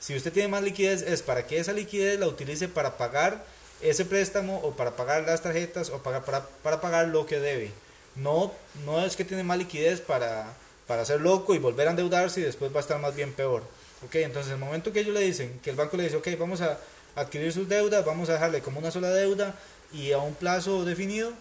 Si 0.00 0.14
usted 0.14 0.32
tiene 0.32 0.48
más 0.48 0.62
liquidez 0.62 1.02
es 1.02 1.22
para 1.22 1.46
que 1.46 1.58
esa 1.58 1.72
liquidez 1.72 2.18
la 2.18 2.28
utilice 2.28 2.68
para 2.68 2.96
pagar 2.96 3.44
ese 3.80 4.04
préstamo 4.04 4.58
o 4.62 4.72
para 4.72 4.96
pagar 4.96 5.24
las 5.24 5.42
tarjetas 5.42 5.90
o 5.90 6.02
para, 6.02 6.24
para, 6.24 6.46
para 6.62 6.80
pagar 6.80 7.08
lo 7.08 7.26
que 7.26 7.40
debe. 7.40 7.72
No, 8.16 8.52
no 8.84 9.04
es 9.04 9.16
que 9.16 9.24
tiene 9.24 9.42
más 9.42 9.58
liquidez 9.58 10.00
para, 10.00 10.52
para 10.86 11.04
ser 11.04 11.20
loco 11.20 11.54
y 11.54 11.58
volver 11.58 11.88
a 11.88 11.90
endeudarse 11.90 12.40
y 12.40 12.44
después 12.44 12.72
va 12.72 12.78
a 12.78 12.80
estar 12.80 12.98
más 13.00 13.14
bien 13.14 13.32
peor. 13.32 13.62
Ok, 14.04 14.16
entonces 14.16 14.52
el 14.52 14.58
momento 14.58 14.92
que 14.92 15.00
ellos 15.00 15.14
le 15.14 15.20
dicen, 15.20 15.58
que 15.62 15.70
el 15.70 15.76
banco 15.76 15.96
le 15.96 16.04
dice, 16.04 16.16
ok, 16.16 16.28
vamos 16.38 16.60
a 16.60 16.78
adquirir 17.16 17.52
sus 17.52 17.68
deudas, 17.68 18.04
vamos 18.04 18.28
a 18.28 18.34
dejarle 18.34 18.60
como 18.60 18.78
una 18.78 18.90
sola 18.90 19.10
deuda 19.10 19.54
y 19.92 20.12
a 20.12 20.18
un 20.18 20.34
plazo 20.34 20.84
definido, 20.84 21.32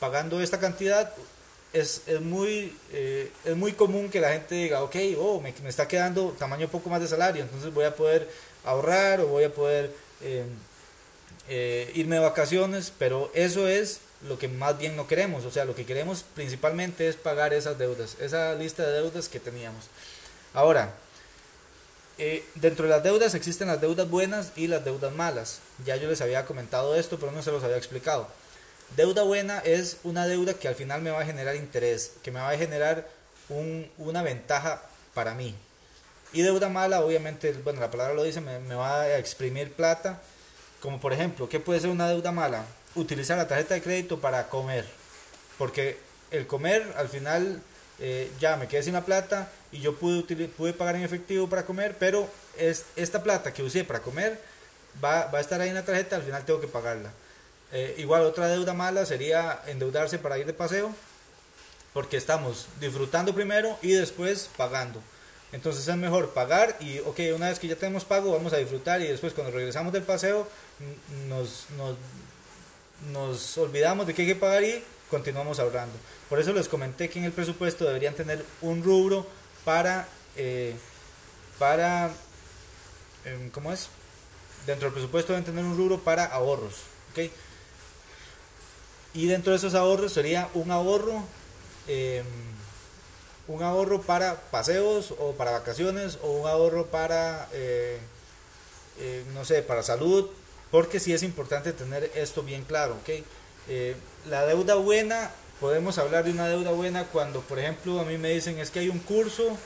pagando 0.00 0.40
esta 0.40 0.58
cantidad, 0.58 1.12
es, 1.72 2.02
es 2.06 2.20
muy, 2.20 2.76
eh, 2.92 3.30
es 3.44 3.56
muy 3.56 3.72
común 3.72 4.10
que 4.10 4.20
la 4.20 4.32
gente 4.32 4.54
diga, 4.54 4.82
ok, 4.82 4.96
oh, 5.18 5.40
me, 5.40 5.54
me, 5.62 5.68
está 5.68 5.88
quedando 5.88 6.34
tamaño 6.38 6.68
poco 6.68 6.90
más 6.90 7.00
de 7.00 7.08
salario, 7.08 7.42
entonces 7.42 7.72
voy 7.72 7.84
a 7.84 7.96
poder 7.96 8.28
ahorrar 8.64 9.20
o 9.20 9.28
voy 9.28 9.44
a 9.44 9.52
poder 9.52 9.90
eh, 10.20 10.44
eh, 11.48 11.90
irme 11.94 12.16
de 12.16 12.22
vacaciones, 12.22 12.92
pero 12.98 13.30
eso 13.34 13.68
es 13.68 14.00
lo 14.28 14.38
que 14.38 14.48
más 14.48 14.78
bien 14.78 14.96
no 14.96 15.06
queremos, 15.06 15.44
o 15.44 15.50
sea, 15.50 15.64
lo 15.64 15.74
que 15.74 15.84
queremos 15.84 16.24
principalmente 16.34 17.08
es 17.08 17.16
pagar 17.16 17.52
esas 17.52 17.78
deudas, 17.78 18.16
esa 18.20 18.54
lista 18.54 18.84
de 18.84 18.92
deudas 18.92 19.28
que 19.28 19.40
teníamos. 19.40 19.86
Ahora, 20.54 20.92
eh, 22.18 22.44
dentro 22.54 22.84
de 22.84 22.90
las 22.90 23.02
deudas 23.02 23.34
existen 23.34 23.68
las 23.68 23.80
deudas 23.80 24.08
buenas 24.08 24.52
y 24.54 24.66
las 24.66 24.84
deudas 24.84 25.12
malas. 25.12 25.60
Ya 25.84 25.96
yo 25.96 26.08
les 26.08 26.20
había 26.20 26.44
comentado 26.44 26.94
esto, 26.94 27.18
pero 27.18 27.32
no 27.32 27.42
se 27.42 27.50
los 27.50 27.64
había 27.64 27.76
explicado. 27.76 28.28
Deuda 28.96 29.22
buena 29.22 29.58
es 29.60 29.96
una 30.04 30.26
deuda 30.26 30.54
que 30.54 30.68
al 30.68 30.74
final 30.74 31.00
me 31.02 31.10
va 31.10 31.20
a 31.20 31.24
generar 31.24 31.56
interés, 31.56 32.12
que 32.22 32.30
me 32.30 32.40
va 32.40 32.50
a 32.50 32.58
generar 32.58 33.08
un, 33.48 33.90
una 33.98 34.22
ventaja 34.22 34.82
para 35.14 35.34
mí. 35.34 35.54
Y 36.34 36.42
deuda 36.42 36.68
mala, 36.68 37.00
obviamente, 37.00 37.52
bueno, 37.64 37.80
la 37.80 37.90
palabra 37.90 38.14
lo 38.14 38.22
dice, 38.22 38.40
me 38.40 38.74
va 38.74 39.02
a 39.02 39.18
exprimir 39.18 39.72
plata. 39.72 40.20
Como 40.80 41.00
por 41.00 41.12
ejemplo, 41.12 41.48
¿qué 41.48 41.60
puede 41.60 41.80
ser 41.80 41.90
una 41.90 42.08
deuda 42.08 42.32
mala? 42.32 42.64
Utilizar 42.94 43.38
la 43.38 43.48
tarjeta 43.48 43.74
de 43.74 43.82
crédito 43.82 44.20
para 44.20 44.48
comer. 44.48 44.86
Porque 45.58 45.98
el 46.30 46.46
comer 46.46 46.94
al 46.96 47.08
final 47.08 47.60
eh, 47.98 48.30
ya 48.40 48.56
me 48.56 48.68
quedé 48.68 48.82
sin 48.82 48.94
la 48.94 49.04
plata 49.04 49.50
y 49.70 49.80
yo 49.80 49.96
pude, 49.96 50.22
pude 50.48 50.72
pagar 50.72 50.96
en 50.96 51.02
efectivo 51.02 51.48
para 51.48 51.64
comer, 51.64 51.96
pero 51.98 52.28
es, 52.58 52.84
esta 52.96 53.22
plata 53.22 53.52
que 53.52 53.62
usé 53.62 53.84
para 53.84 54.00
comer 54.00 54.40
va, 55.02 55.26
va 55.26 55.38
a 55.38 55.40
estar 55.40 55.60
ahí 55.60 55.68
en 55.68 55.74
la 55.74 55.84
tarjeta, 55.84 56.16
al 56.16 56.22
final 56.22 56.44
tengo 56.44 56.60
que 56.60 56.68
pagarla. 56.68 57.10
Eh, 57.72 57.94
igual 57.98 58.22
otra 58.22 58.48
deuda 58.48 58.74
mala 58.74 59.06
sería 59.06 59.62
endeudarse 59.66 60.18
para 60.18 60.38
ir 60.38 60.44
de 60.46 60.52
paseo, 60.52 60.94
porque 61.94 62.18
estamos 62.18 62.66
disfrutando 62.80 63.34
primero 63.34 63.78
y 63.80 63.92
después 63.92 64.50
pagando. 64.56 65.00
Entonces 65.52 65.86
es 65.86 65.96
mejor 65.96 66.30
pagar 66.30 66.76
y, 66.80 66.98
ok, 67.00 67.20
una 67.34 67.48
vez 67.48 67.58
que 67.58 67.68
ya 67.68 67.76
tenemos 67.76 68.04
pago, 68.04 68.32
vamos 68.32 68.52
a 68.52 68.56
disfrutar 68.56 69.00
y 69.00 69.06
después 69.06 69.32
cuando 69.32 69.52
regresamos 69.52 69.92
del 69.92 70.02
paseo 70.02 70.48
nos, 71.28 71.66
nos, 71.76 71.96
nos 73.10 73.58
olvidamos 73.58 74.06
de 74.06 74.14
que 74.14 74.22
hay 74.22 74.28
que 74.28 74.36
pagar 74.36 74.62
y 74.62 74.82
continuamos 75.10 75.58
ahorrando. 75.58 75.94
Por 76.28 76.40
eso 76.40 76.52
les 76.52 76.68
comenté 76.68 77.10
que 77.10 77.18
en 77.18 77.24
el 77.24 77.32
presupuesto 77.32 77.84
deberían 77.84 78.14
tener 78.14 78.44
un 78.60 78.82
rubro 78.82 79.26
para, 79.64 80.08
eh, 80.36 80.74
para, 81.58 82.10
eh, 83.24 83.50
¿cómo 83.52 83.72
es? 83.72 83.88
Dentro 84.66 84.86
del 84.86 84.94
presupuesto 84.94 85.32
deben 85.32 85.44
tener 85.44 85.64
un 85.64 85.76
rubro 85.76 85.98
para 85.98 86.24
ahorros, 86.24 86.82
¿ok? 87.12 87.30
Y 89.14 89.26
dentro 89.26 89.52
de 89.52 89.58
esos 89.58 89.74
ahorros 89.74 90.12
sería 90.12 90.48
un 90.54 90.70
ahorro, 90.70 91.22
eh, 91.88 92.22
un 93.48 93.62
ahorro 93.62 94.00
para 94.02 94.40
paseos 94.50 95.14
o 95.18 95.32
para 95.32 95.50
vacaciones 95.50 96.18
o 96.22 96.30
un 96.30 96.48
ahorro 96.48 96.86
para, 96.86 97.48
eh, 97.52 97.98
eh, 98.98 99.24
no 99.34 99.44
sé, 99.44 99.62
para 99.62 99.82
salud, 99.82 100.30
porque 100.72 100.98
sí 100.98 101.12
es 101.12 101.22
importante 101.22 101.72
tener 101.72 102.10
esto 102.16 102.42
bien 102.42 102.64
claro, 102.64 102.94
¿ok? 102.94 103.24
la 104.28 104.44
deuda 104.44 104.74
buena 104.74 105.30
podemos 105.62 105.96
hablar 105.98 106.24
de 106.24 106.32
una 106.32 106.48
deuda 106.48 106.72
buena 106.72 107.04
cuando, 107.04 107.40
por 107.40 107.60
ejemplo, 107.60 108.00
a 108.00 108.04
mí 108.04 108.18
me 108.18 108.30
dicen 108.30 108.58
es 108.58 108.72
que 108.72 108.80
hay 108.80 108.88
un 108.88 108.98
curso, 108.98 109.56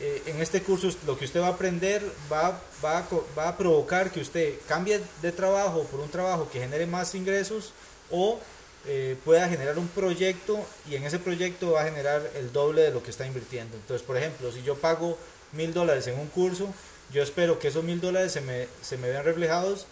eh, 0.00 0.22
en 0.26 0.40
este 0.40 0.62
curso 0.62 0.88
lo 1.04 1.18
que 1.18 1.24
usted 1.24 1.40
va 1.40 1.48
a 1.48 1.50
aprender 1.50 2.00
va, 2.32 2.60
va, 2.82 3.04
va, 3.36 3.48
a 3.48 3.56
provocar 3.56 4.12
que 4.12 4.20
usted 4.20 4.54
cambie 4.68 5.00
de 5.20 5.32
trabajo 5.32 5.82
por 5.90 5.98
un 5.98 6.08
trabajo 6.08 6.48
que 6.48 6.60
genere 6.60 6.86
más 6.86 7.16
ingresos 7.16 7.72
o 8.08 8.38
eh, 8.86 9.16
pueda 9.24 9.48
generar 9.48 9.80
un 9.80 9.88
proyecto 9.88 10.64
y 10.88 10.94
en 10.94 11.02
ese 11.02 11.18
proyecto 11.18 11.72
va 11.72 11.82
a 11.82 11.84
generar 11.86 12.22
el 12.36 12.52
doble 12.52 12.82
de 12.82 12.92
lo 12.92 13.02
que 13.02 13.10
está 13.10 13.26
invirtiendo. 13.26 13.76
Entonces, 13.76 14.06
por 14.06 14.16
ejemplo, 14.16 14.52
si 14.52 14.62
yo 14.62 14.76
pago 14.76 15.18
mil 15.50 15.74
dólares 15.74 16.06
en 16.06 16.20
un 16.20 16.28
curso, 16.28 16.72
yo 17.12 17.20
espero 17.20 17.58
que 17.58 17.66
esos 17.66 17.82
mil 17.82 18.00
dólares 18.00 18.30
se 18.30 18.42
me, 18.42 18.68
se 18.80 18.96
me 18.96 19.08
vean 19.08 19.24
reflejados 19.24 19.86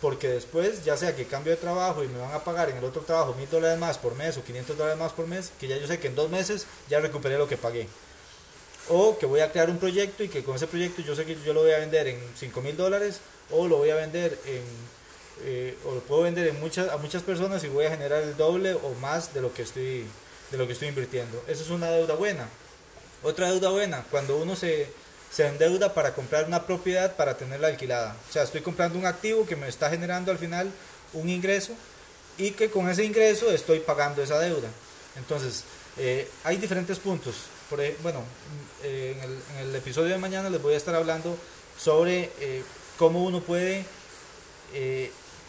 porque 0.00 0.28
después, 0.28 0.84
ya 0.84 0.96
sea 0.96 1.14
que 1.14 1.26
cambio 1.26 1.52
de 1.52 1.58
trabajo 1.58 2.02
y 2.02 2.08
me 2.08 2.18
van 2.18 2.32
a 2.32 2.42
pagar 2.42 2.70
en 2.70 2.78
el 2.78 2.84
otro 2.84 3.02
trabajo 3.02 3.34
mil 3.34 3.48
dólares 3.50 3.78
más 3.78 3.98
por 3.98 4.14
mes 4.14 4.36
o 4.36 4.42
500 4.42 4.76
dólares 4.76 4.98
más 4.98 5.12
por 5.12 5.26
mes, 5.26 5.52
que 5.60 5.68
ya 5.68 5.76
yo 5.76 5.86
sé 5.86 5.98
que 5.98 6.08
en 6.08 6.14
dos 6.14 6.30
meses 6.30 6.66
ya 6.88 7.00
recuperé 7.00 7.36
lo 7.36 7.48
que 7.48 7.56
pagué. 7.56 7.86
O 8.88 9.18
que 9.18 9.26
voy 9.26 9.40
a 9.40 9.52
crear 9.52 9.68
un 9.68 9.78
proyecto 9.78 10.24
y 10.24 10.28
que 10.28 10.42
con 10.42 10.56
ese 10.56 10.66
proyecto 10.66 11.02
yo 11.02 11.14
sé 11.14 11.26
que 11.26 11.36
yo 11.44 11.52
lo 11.52 11.62
voy 11.62 11.72
a 11.72 11.78
vender 11.78 12.08
en 12.08 12.18
5 12.34 12.60
mil 12.62 12.76
dólares 12.76 13.20
o 13.50 13.68
lo 13.68 13.76
voy 13.76 13.90
a 13.90 13.96
vender 13.96 14.38
en, 14.46 14.62
eh, 15.44 15.76
o 15.84 15.94
lo 15.94 16.00
puedo 16.00 16.22
vender 16.22 16.48
en 16.48 16.58
muchas, 16.60 16.88
a 16.90 16.96
muchas 16.96 17.22
personas 17.22 17.62
y 17.64 17.68
voy 17.68 17.84
a 17.84 17.90
generar 17.90 18.22
el 18.22 18.36
doble 18.36 18.74
o 18.74 18.94
más 19.00 19.34
de 19.34 19.42
lo 19.42 19.52
que 19.52 19.62
estoy, 19.62 20.06
de 20.50 20.58
lo 20.58 20.66
que 20.66 20.72
estoy 20.72 20.88
invirtiendo. 20.88 21.42
Eso 21.46 21.62
es 21.62 21.70
una 21.70 21.90
deuda 21.90 22.14
buena. 22.14 22.48
Otra 23.22 23.50
deuda 23.50 23.68
buena, 23.68 24.04
cuando 24.10 24.38
uno 24.38 24.56
se, 24.56 24.88
se 25.30 25.46
endeuda 25.46 25.94
para 25.94 26.12
comprar 26.12 26.46
una 26.46 26.66
propiedad 26.66 27.14
para 27.16 27.36
tenerla 27.36 27.68
alquilada. 27.68 28.16
O 28.28 28.32
sea, 28.32 28.42
estoy 28.42 28.62
comprando 28.62 28.98
un 28.98 29.06
activo 29.06 29.46
que 29.46 29.56
me 29.56 29.68
está 29.68 29.88
generando 29.88 30.32
al 30.32 30.38
final 30.38 30.70
un 31.12 31.28
ingreso 31.28 31.74
y 32.36 32.52
que 32.52 32.70
con 32.70 32.88
ese 32.88 33.04
ingreso 33.04 33.50
estoy 33.50 33.80
pagando 33.80 34.22
esa 34.22 34.38
deuda. 34.38 34.68
Entonces, 35.16 35.64
eh, 35.98 36.28
hay 36.44 36.56
diferentes 36.56 36.98
puntos. 36.98 37.34
Por, 37.68 37.80
bueno, 38.02 38.22
eh, 38.82 39.14
en, 39.16 39.22
el, 39.22 39.38
en, 39.56 39.68
el, 39.68 39.76
episodio 39.76 40.10
de 40.10 40.18
mañana 40.18 40.50
les 40.50 40.60
voy 40.60 40.74
a 40.74 40.76
estar 40.76 40.94
hablando 40.94 41.36
sobre 41.78 42.30
eh, 42.40 42.62
cómo 42.98 43.24
uno 43.24 43.40
puede, 43.40 43.84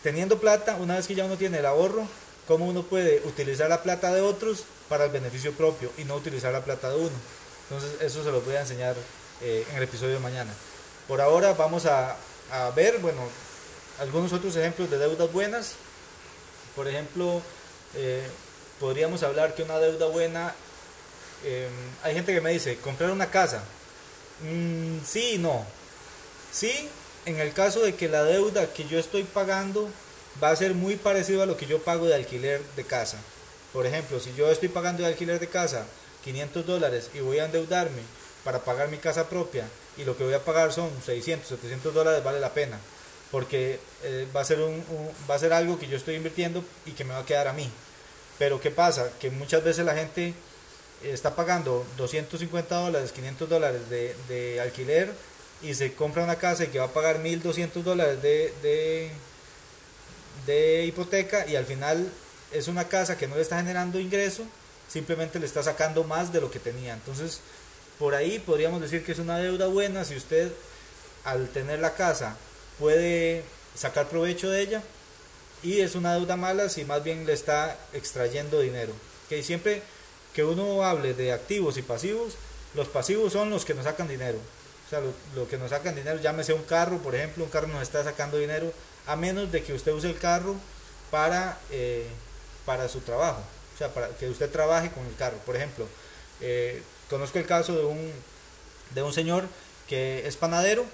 teniendo 0.04 0.40
plata, 0.40 0.76
una 0.76 0.96
vez 0.96 1.08
que 1.08 1.16
ya 1.16 1.26
uno 1.26 1.38
tiene 1.38 1.60
el 1.60 1.66
ahorro, 1.66 2.08
cómo 2.48 2.68
uno 2.68 2.84
puede 2.84 3.22
utilizar 3.26 3.70
la 3.70 3.82
plata 3.82 4.14
de 4.14 4.22
otros 4.22 4.66
para 4.90 5.06
el 5.06 5.12
beneficio 5.12 5.54
propio 5.54 5.92
y 5.98 6.04
no 6.04 6.16
utilizar 6.16 6.54
la 6.54 6.64
plata 6.64 6.90
de 6.90 6.98
uno. 6.98 7.16
Entonces, 7.70 8.02
eso 8.02 8.24
se 8.24 8.32
lo 8.32 8.42
voy 8.42 8.56
a 8.56 8.62
enseñar 8.62 8.96
eh, 9.42 9.66
en 9.70 9.78
el 9.78 9.84
episodio 9.84 10.14
de 10.14 10.20
mañana. 10.20 10.52
Por 11.08 11.20
ahora 11.20 11.54
vamos 11.54 11.86
a, 11.86 12.16
ver, 12.76 13.00
bueno, 13.00 13.22
algunos 14.00 14.32
otros 14.34 14.56
ejemplos 14.56 14.90
de 14.90 14.98
deudas 14.98 15.32
buenas. 15.32 15.74
Por 16.76 16.88
ejemplo, 16.88 17.42
eh, 17.96 18.26
podríamos 18.80 19.24
hablar 19.24 19.56
que 19.56 19.64
una 19.64 19.78
deuda 19.80 20.08
buena, 20.08 20.54
eh, 21.44 21.68
hay 22.04 22.14
gente 22.14 22.34
que 22.34 22.42
me 22.42 22.52
dice, 22.52 22.78
comprar 22.78 23.12
una 23.12 23.30
casa. 23.30 23.64
Mm, 24.42 25.00
sí 25.06 25.38
no. 25.38 25.66
Sí, 26.52 26.90
en 27.26 27.40
el 27.40 27.54
caso 27.54 27.82
de 27.82 27.96
que 27.96 28.10
la 28.10 28.24
deuda 28.24 28.72
que 28.74 28.88
yo 28.88 29.00
estoy 29.00 29.24
pagando 29.24 29.90
va 30.42 30.52
a 30.52 30.56
ser 30.56 30.74
muy 30.74 30.96
parecido 30.96 31.44
a 31.44 31.46
lo 31.46 31.58
que 31.58 31.66
yo 31.66 31.82
pago 31.82 32.06
de 32.08 32.16
alquiler 32.16 32.62
de 32.76 32.84
casa. 32.84 33.18
Por 33.74 33.86
ejemplo, 33.86 34.20
si 34.20 34.34
yo 34.36 34.52
estoy 34.52 34.70
pagando 34.70 35.04
de 35.04 35.10
alquiler 35.10 35.40
de 35.40 35.48
casa 35.48 35.86
500 36.24 36.66
dólares 36.66 37.10
y 37.14 37.20
voy 37.20 37.40
a 37.40 37.46
endeudarme 37.46 38.02
para 38.44 38.60
pagar 38.60 38.90
mi 38.90 38.98
casa 38.98 39.30
propia 39.30 39.68
y 39.98 40.04
lo 40.04 40.18
que 40.18 40.24
voy 40.24 40.34
a 40.34 40.44
pagar 40.44 40.72
son 40.74 40.90
600, 41.04 41.48
700 41.48 41.94
dólares, 41.94 42.24
vale 42.24 42.40
la 42.40 42.54
pena. 42.54 42.80
Porque 43.30 43.80
eh, 44.04 44.28
va, 44.36 44.42
a 44.42 44.46
ser 44.46 44.60
un, 44.60 44.84
va 45.30 45.36
a 45.36 45.40
ser 45.40 45.54
algo 45.54 45.80
que 45.80 45.88
yo 45.88 45.96
estoy 45.96 46.16
invirtiendo 46.16 46.64
y 46.86 46.92
que 46.92 47.04
me 47.04 47.14
va 47.14 47.20
a 47.20 47.26
quedar 47.26 47.48
a 47.48 47.54
mí. 47.54 47.70
Pero 48.38 48.60
¿qué 48.60 48.72
pasa? 48.72 49.12
Que 49.20 49.30
muchas 49.30 49.64
veces 49.64 49.86
la 49.86 49.96
gente 49.96 50.34
está 51.04 51.36
pagando 51.36 51.86
250 51.98 52.76
dólares, 52.76 53.12
500 53.12 53.50
dólares 53.50 53.90
de, 53.90 54.16
de 54.28 54.60
alquiler 54.60 55.12
y 55.62 55.74
se 55.74 55.94
compra 55.94 56.24
una 56.24 56.36
casa 56.36 56.64
y 56.64 56.68
que 56.68 56.80
va 56.80 56.86
a 56.86 56.94
pagar 56.94 57.20
1200 57.20 57.84
dólares 57.84 58.22
de, 58.22 58.54
de, 58.62 59.12
de 60.46 60.86
hipoteca 60.86 61.48
y 61.48 61.56
al 61.56 61.66
final 61.66 62.12
es 62.52 62.68
una 62.68 62.88
casa 62.88 63.18
que 63.18 63.28
no 63.28 63.36
le 63.36 63.42
está 63.42 63.58
generando 63.58 64.00
ingreso, 64.00 64.44
simplemente 64.88 65.40
le 65.40 65.46
está 65.46 65.64
sacando 65.64 66.04
más 66.04 66.34
de 66.34 66.42
lo 66.42 66.52
que 66.52 66.60
tenía. 66.60 66.94
Entonces, 66.94 67.40
por 68.02 68.16
ahí 68.16 68.40
podríamos 68.40 68.82
decir 68.82 69.06
que 69.06 69.12
es 69.12 69.20
una 69.20 69.38
deuda 69.38 69.68
buena 69.68 70.04
si 70.04 70.16
usted 70.16 70.52
al 71.24 71.50
tener 71.50 71.78
la 71.78 71.94
casa 71.94 72.36
puede 72.80 73.44
sacar 73.76 74.10
provecho 74.10 74.50
de 74.50 74.60
ella 74.62 74.82
y 75.62 75.82
es 75.82 75.94
una 75.94 76.16
deuda 76.16 76.36
mala 76.36 76.68
si 76.70 76.84
más 76.84 77.04
bien 77.04 77.28
le 77.28 77.34
está 77.34 77.78
extrayendo 77.94 78.60
dinero. 78.60 78.92
Que 79.30 79.44
siempre 79.44 79.84
que 80.34 80.44
uno 80.44 80.84
hable 80.84 81.14
de 81.14 81.32
activos 81.32 81.78
y 81.78 81.84
pasivos, 81.84 82.38
los 82.74 82.88
pasivos 82.88 83.34
son 83.34 83.52
los 83.52 83.66
que 83.66 83.76
nos 83.76 83.84
sacan 83.84 84.08
dinero. 84.08 84.40
O 84.88 84.90
sea, 84.90 85.00
lo, 85.36 85.48
que 85.48 85.60
nos 85.60 85.70
sacan 85.70 85.94
dinero, 85.94 86.20
llámese 86.20 86.54
un 86.54 86.64
carro, 86.64 86.98
por 86.98 87.14
ejemplo, 87.14 87.44
un 87.44 87.52
carro 87.52 87.68
nos 87.68 87.84
está 87.84 88.04
sacando 88.04 88.40
dinero, 88.40 88.74
a 89.06 89.16
menos 89.16 89.52
de 89.52 89.62
que 89.62 89.74
usted 89.74 89.92
use 89.92 90.10
el 90.10 90.18
carro 90.18 90.56
para, 91.12 91.60
eh, 91.70 92.08
para 92.66 92.90
su 92.90 93.02
trabajo. 93.02 93.44
O 93.76 93.78
sea, 93.78 93.94
para 93.94 94.08
que 94.08 94.28
usted 94.28 94.50
trabaje 94.50 94.90
con 94.90 95.06
el 95.06 95.16
carro. 95.16 95.38
Por 95.46 95.56
ejemplo, 95.56 95.88
eh, 96.40 96.82
Conozco 97.12 97.40
el 97.40 97.46
caso 97.46 97.76
de 97.76 97.84
un, 97.84 98.10
de 98.96 99.04
un 99.04 99.12
señor 99.12 99.44
que 99.90 100.26
es 100.26 100.38
panadero 100.38 100.86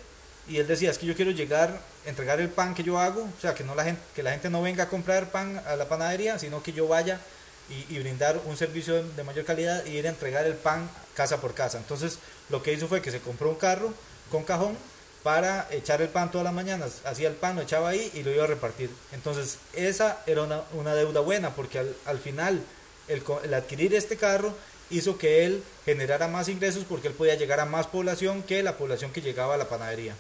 y 0.50 0.57
él 0.57 0.65
decía, 0.65 0.89
es 0.89 0.97
que 0.97 1.05
yo 1.05 1.15
quiero 1.15 1.29
llegar, 1.29 1.79
entregar 2.07 2.41
el 2.41 2.50
pan 2.50 2.74
que 2.74 2.81
yo 2.81 2.97
hago, 2.97 3.21
o 3.21 3.39
sea, 3.39 3.53
que, 3.53 3.63
no 3.63 3.75
la 3.75 3.83
gente, 3.83 4.01
que 4.15 4.24
la 4.24 4.31
gente 4.31 4.50
no 4.50 4.63
venga 4.63 4.86
a 4.86 4.89
comprar 4.89 5.29
pan 5.29 5.62
a 5.67 5.75
la 5.75 5.88
panadería, 5.88 6.39
sino 6.39 6.63
que 6.63 6.74
yo 6.74 6.88
vaya 6.88 7.21
y, 7.69 8.00
brindar 8.00 8.41
un 8.45 8.57
servicio 8.57 9.03
de, 9.03 9.24
mayor 9.24 9.45
calidad 9.45 9.86
y 9.86 9.91
ir 9.91 10.07
a 10.07 10.09
entregar 10.09 10.47
el 10.47 10.55
pan 10.55 10.89
casa 11.13 11.39
por 11.39 11.53
casa. 11.53 11.77
Entonces, 11.77 12.17
lo 12.50 12.63
que 12.63 12.74
hizo 12.74 12.88
fue 12.88 13.03
que 13.03 13.12
se 13.12 13.19
compró 13.19 13.50
un 13.50 13.55
carro 13.55 13.93
con 14.31 14.43
cajón 14.43 14.75
para 15.21 15.67
echar 15.69 16.01
el 16.01 16.09
pan 16.09 16.31
todas 16.31 16.45
las 16.45 16.53
mañanas, 16.53 17.01
hacía 17.03 17.27
el 17.27 17.36
pan, 17.36 17.57
lo 17.57 17.62
echaba 17.62 17.89
ahí 17.89 18.09
y 18.15 18.24
lo 18.24 18.31
iba 18.31 18.45
a 18.45 18.47
repartir. 18.47 18.89
Entonces, 19.12 19.59
esa 19.74 20.24
era 20.25 20.41
una, 20.71 20.95
deuda 20.95 21.19
buena, 21.19 21.51
porque 21.53 21.77
al, 21.77 22.17
final 22.17 22.59
el, 23.07 23.21
el 23.43 23.53
adquirir 23.53 23.93
este 23.93 24.17
carro 24.17 24.55
hizo 24.89 25.17
que 25.17 25.46
él 25.46 25.63
generara 25.86 26.27
más 26.27 26.50
ingresos 26.50 26.86
porque 26.88 27.08
él 27.08 27.13
podía 27.13 27.36
llegar 27.36 27.60
a 27.60 27.65
más 27.65 27.88
población 27.88 28.44
que 28.44 28.63
la 28.63 28.77
población 28.77 29.12
que 29.12 29.22
llegaba 29.22 29.56
a 29.56 29.58
la 29.58 29.70
panadería. 29.70 30.15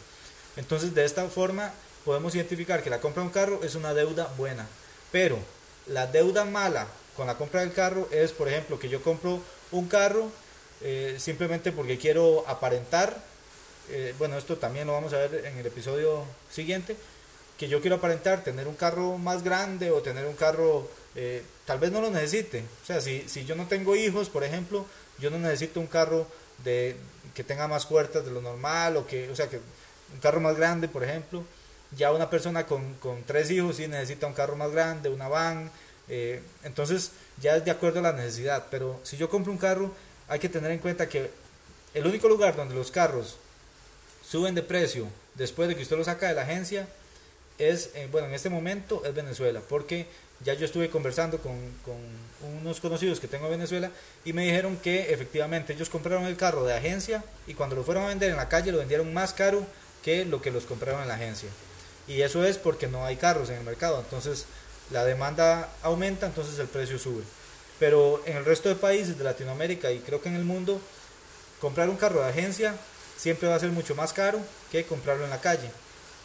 Entonces, 0.55 0.93
de 0.93 1.05
esta 1.05 1.27
forma 1.27 1.73
podemos 2.03 2.33
identificar 2.35 2.83
que 2.83 2.89
la 2.89 3.01
compra 3.01 3.21
de 3.21 3.27
un 3.27 3.33
carro 3.33 3.59
es 3.63 3.75
una 3.75 3.93
deuda 3.93 4.33
buena. 4.37 4.67
Pero 5.11 5.37
la 5.87 6.07
deuda 6.07 6.45
mala 6.45 6.87
con 7.15 7.27
la 7.27 7.35
compra 7.37 7.61
del 7.61 7.73
carro 7.73 8.07
es, 8.11 8.31
por 8.31 8.47
ejemplo, 8.47 8.79
que 8.79 8.89
yo 8.89 9.01
compro 9.01 9.41
un 9.71 9.87
carro 9.87 10.31
eh, 10.81 11.15
simplemente 11.19 11.71
porque 11.71 11.97
quiero 11.97 12.45
aparentar. 12.47 13.21
Eh, 13.89 14.13
bueno, 14.17 14.37
esto 14.37 14.57
también 14.57 14.87
lo 14.87 14.93
vamos 14.93 15.13
a 15.13 15.17
ver 15.17 15.45
en 15.45 15.57
el 15.57 15.65
episodio 15.65 16.23
siguiente. 16.51 16.95
Que 17.57 17.67
yo 17.67 17.81
quiero 17.81 17.97
aparentar 17.97 18.43
tener 18.43 18.67
un 18.67 18.75
carro 18.75 19.17
más 19.17 19.43
grande 19.43 19.91
o 19.91 20.01
tener 20.01 20.25
un 20.25 20.35
carro, 20.35 20.89
eh, 21.15 21.43
tal 21.65 21.79
vez 21.79 21.91
no 21.91 22.01
lo 22.01 22.11
necesite. 22.11 22.63
O 22.83 22.85
sea, 22.85 23.01
si, 23.01 23.27
si 23.27 23.45
yo 23.45 23.55
no 23.55 23.67
tengo 23.67 23.95
hijos, 23.95 24.29
por 24.29 24.43
ejemplo, 24.43 24.85
yo 25.19 25.29
no 25.29 25.39
necesito 25.39 25.79
un 25.79 25.87
carro 25.87 26.27
de, 26.63 26.95
que 27.33 27.43
tenga 27.43 27.67
más 27.67 27.85
puertas 27.85 28.25
de 28.25 28.31
lo 28.31 28.41
normal 28.41 28.97
o 28.97 29.07
que, 29.07 29.29
o 29.29 29.35
sea, 29.35 29.47
que 29.49 29.57
un 29.57 30.19
carro 30.19 30.39
más 30.39 30.55
grande, 30.55 30.87
por 30.87 31.03
ejemplo. 31.03 31.43
Ya 31.95 32.11
una 32.11 32.29
persona 32.29 32.65
con, 32.65 32.95
con 32.95 33.23
tres 33.23 33.49
hijos 33.49 33.77
sí 33.77 33.87
necesita 33.87 34.27
un 34.27 34.33
carro 34.33 34.55
más 34.55 34.71
grande, 34.71 35.09
una 35.09 35.27
van. 35.27 35.71
Eh, 36.09 36.41
entonces 36.63 37.11
ya 37.41 37.55
es 37.55 37.65
de 37.65 37.71
acuerdo 37.71 37.99
a 37.99 38.03
la 38.03 38.13
necesidad. 38.13 38.65
Pero 38.69 38.99
si 39.03 39.17
yo 39.17 39.29
compro 39.29 39.51
un 39.51 39.57
carro, 39.57 39.93
hay 40.27 40.39
que 40.39 40.49
tener 40.49 40.71
en 40.71 40.79
cuenta 40.79 41.07
que 41.07 41.31
el 41.93 42.05
único 42.05 42.27
lugar 42.27 42.55
donde 42.55 42.75
los 42.75 42.91
carros 42.91 43.37
suben 44.27 44.55
de 44.55 44.63
precio 44.63 45.07
después 45.35 45.69
de 45.69 45.75
que 45.75 45.83
usted 45.83 45.97
lo 45.97 46.03
saca 46.03 46.27
de 46.27 46.35
la 46.35 46.41
agencia 46.41 46.87
es, 47.57 47.91
eh, 47.95 48.07
bueno, 48.11 48.27
en 48.27 48.33
este 48.33 48.49
momento 48.49 49.03
es 49.05 49.13
Venezuela, 49.13 49.61
porque 49.67 50.07
ya 50.43 50.53
yo 50.53 50.65
estuve 50.65 50.89
conversando 50.89 51.39
con, 51.39 51.53
con, 51.83 51.95
unos 52.61 52.79
conocidos 52.79 53.19
que 53.19 53.27
tengo 53.27 53.45
en 53.45 53.53
Venezuela 53.53 53.91
y 54.23 54.31
me 54.31 54.45
dijeron 54.45 54.77
que 54.77 55.11
efectivamente 55.11 55.73
ellos 55.73 55.89
compraron 55.89 56.25
el 56.25 56.37
carro 56.37 56.63
de 56.65 56.75
agencia 56.75 57.23
y 57.47 57.55
cuando 57.55 57.75
lo 57.75 57.83
fueron 57.83 58.03
a 58.03 58.09
vender 58.09 58.29
en 58.29 58.37
la 58.37 58.47
calle 58.47 58.71
lo 58.71 58.77
vendieron 58.77 59.11
más 59.11 59.33
caro 59.33 59.65
que 60.03 60.23
lo 60.23 60.39
que 60.41 60.51
los 60.51 60.65
compraron 60.65 61.01
en 61.01 61.07
la 61.07 61.15
agencia. 61.15 61.49
Y 62.07 62.21
eso 62.21 62.45
es 62.45 62.57
porque 62.57 62.87
no 62.87 63.05
hay 63.05 63.15
carros 63.15 63.49
en 63.49 63.57
el 63.57 63.63
mercado, 63.63 63.99
entonces 63.99 64.45
la 64.91 65.03
demanda 65.03 65.69
aumenta, 65.81 66.27
entonces 66.27 66.59
el 66.59 66.67
precio 66.67 66.99
sube. 66.99 67.23
Pero 67.79 68.21
en 68.25 68.37
el 68.37 68.45
resto 68.45 68.69
de 68.69 68.75
países 68.75 69.17
de 69.17 69.23
Latinoamérica 69.23 69.91
y 69.91 69.99
creo 69.99 70.21
que 70.21 70.29
en 70.29 70.35
el 70.35 70.45
mundo, 70.45 70.79
comprar 71.59 71.89
un 71.89 71.97
carro 71.97 72.21
de 72.21 72.29
agencia 72.29 72.75
siempre 73.17 73.49
va 73.49 73.55
a 73.55 73.59
ser 73.59 73.71
mucho 73.71 73.95
más 73.95 74.13
caro 74.13 74.39
que 74.71 74.85
comprarlo 74.85 75.23
en 75.23 75.31
la 75.31 75.41
calle. 75.41 75.69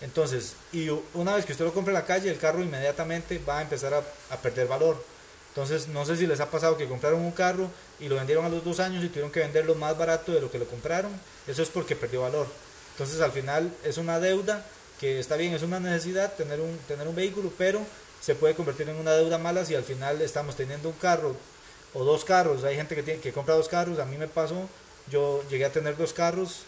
Entonces, 0.02 0.54
y 0.72 0.88
una 1.14 1.34
vez 1.34 1.46
que 1.46 1.52
usted 1.52 1.64
lo 1.64 1.72
compra 1.72 1.92
en 1.92 2.00
la 2.00 2.06
calle, 2.06 2.28
el 2.28 2.38
carro 2.38 2.62
inmediatamente 2.62 3.40
va 3.48 3.58
a 3.58 3.62
empezar 3.62 3.94
a, 3.94 4.02
a 4.30 4.36
perder 4.36 4.66
valor. 4.66 5.02
Entonces, 5.50 5.88
no 5.88 6.04
sé 6.04 6.16
si 6.16 6.26
les 6.26 6.40
ha 6.40 6.50
pasado 6.50 6.76
que 6.76 6.88
compraron 6.88 7.20
un 7.20 7.30
carro 7.30 7.70
y 8.00 8.08
lo 8.08 8.16
vendieron 8.16 8.44
a 8.44 8.48
los 8.48 8.64
dos 8.64 8.80
años 8.80 9.04
y 9.04 9.08
tuvieron 9.08 9.30
que 9.30 9.40
venderlo 9.40 9.74
más 9.74 9.96
barato 9.96 10.32
de 10.32 10.40
lo 10.40 10.50
que 10.50 10.58
lo 10.58 10.66
compraron. 10.66 11.12
Eso 11.46 11.62
es 11.62 11.68
porque 11.68 11.94
perdió 11.94 12.22
valor. 12.22 12.46
Entonces 12.92 13.20
al 13.20 13.32
final 13.32 13.72
es 13.84 13.96
una 13.96 14.18
deuda 14.18 14.66
que 14.98 15.18
está 15.18 15.36
bien, 15.36 15.52
es 15.54 15.62
una 15.62 15.80
necesidad 15.80 16.34
tener 16.34 16.60
un, 16.60 16.78
tener 16.88 17.06
un 17.06 17.14
vehículo, 17.14 17.52
pero 17.56 17.80
se 18.20 18.34
puede 18.34 18.54
convertir 18.54 18.88
en 18.88 18.96
una 18.96 19.12
deuda 19.12 19.38
mala 19.38 19.64
si 19.64 19.74
al 19.74 19.84
final 19.84 20.20
estamos 20.22 20.56
teniendo 20.56 20.88
un 20.88 20.94
carro 20.94 21.36
o 21.94 22.04
dos 22.04 22.24
carros. 22.24 22.64
Hay 22.64 22.76
gente 22.76 22.94
que, 22.94 23.02
tiene, 23.02 23.20
que 23.20 23.32
compra 23.32 23.54
dos 23.54 23.68
carros, 23.68 23.98
a 23.98 24.04
mí 24.04 24.16
me 24.16 24.28
pasó, 24.28 24.68
yo 25.10 25.42
llegué 25.48 25.64
a 25.64 25.72
tener 25.72 25.96
dos 25.96 26.12
carros 26.12 26.62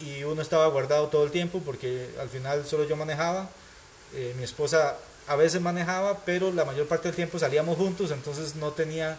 y 0.00 0.24
uno 0.24 0.42
estaba 0.42 0.66
guardado 0.68 1.08
todo 1.08 1.24
el 1.24 1.30
tiempo 1.30 1.60
porque 1.64 2.08
al 2.20 2.28
final 2.28 2.66
solo 2.66 2.84
yo 2.84 2.96
manejaba, 2.96 3.48
eh, 4.14 4.34
mi 4.36 4.44
esposa 4.44 4.96
a 5.26 5.36
veces 5.36 5.60
manejaba, 5.60 6.18
pero 6.24 6.50
la 6.52 6.64
mayor 6.64 6.88
parte 6.88 7.08
del 7.08 7.16
tiempo 7.16 7.38
salíamos 7.38 7.76
juntos, 7.76 8.10
entonces 8.10 8.56
no 8.56 8.72
tenía 8.72 9.16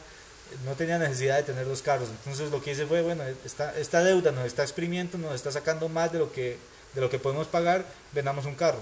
no 0.66 0.74
tenía 0.74 0.98
necesidad 0.98 1.38
de 1.38 1.44
tener 1.44 1.66
dos 1.66 1.82
carros. 1.82 2.10
Entonces 2.10 2.52
lo 2.52 2.62
que 2.62 2.72
hice 2.72 2.86
fue, 2.86 3.02
bueno, 3.02 3.24
esta, 3.46 3.78
esta 3.78 4.04
deuda 4.04 4.32
nos 4.32 4.46
está 4.46 4.64
exprimiendo, 4.64 5.18
nos 5.18 5.36
está 5.36 5.52
sacando 5.52 5.90
más 5.90 6.12
de 6.12 6.20
lo 6.20 6.32
que, 6.32 6.58
de 6.94 7.02
lo 7.02 7.10
que 7.10 7.20
podemos 7.20 7.48
pagar, 7.48 7.86
vendamos 8.12 8.46
un 8.46 8.56
carro. 8.56 8.82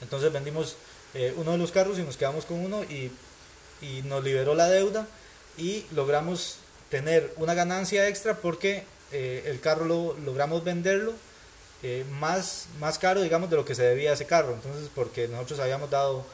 Entonces 0.00 0.32
vendimos 0.32 0.76
eh, 1.14 1.34
uno 1.36 1.52
de 1.52 1.58
los 1.58 1.72
carros 1.72 1.98
y 1.98 2.02
nos 2.02 2.16
quedamos 2.16 2.44
con 2.44 2.60
uno 2.60 2.84
y, 2.84 3.10
y, 3.82 4.02
nos 4.04 4.22
liberó 4.22 4.54
la 4.54 4.68
deuda 4.68 5.06
y 5.58 5.84
logramos 5.92 6.58
tener 6.88 7.32
una 7.36 7.54
ganancia 7.54 8.08
extra 8.08 8.36
porque 8.36 8.84
eh, 9.12 9.44
el 9.46 9.60
carro 9.60 9.84
lo 9.84 10.16
logramos 10.24 10.64
venderlo 10.64 11.12
eh, 11.82 12.04
más, 12.18 12.66
más 12.78 12.98
caro, 12.98 13.22
digamos, 13.22 13.50
de 13.50 13.56
lo 13.56 13.64
que 13.64 13.74
se 13.74 13.82
debía 13.82 14.10
a 14.10 14.14
ese 14.14 14.26
carro. 14.26 14.54
Entonces, 14.54 14.90
porque 14.94 15.28
nosotros 15.28 15.60
habíamos 15.60 15.90
dado 15.90 16.24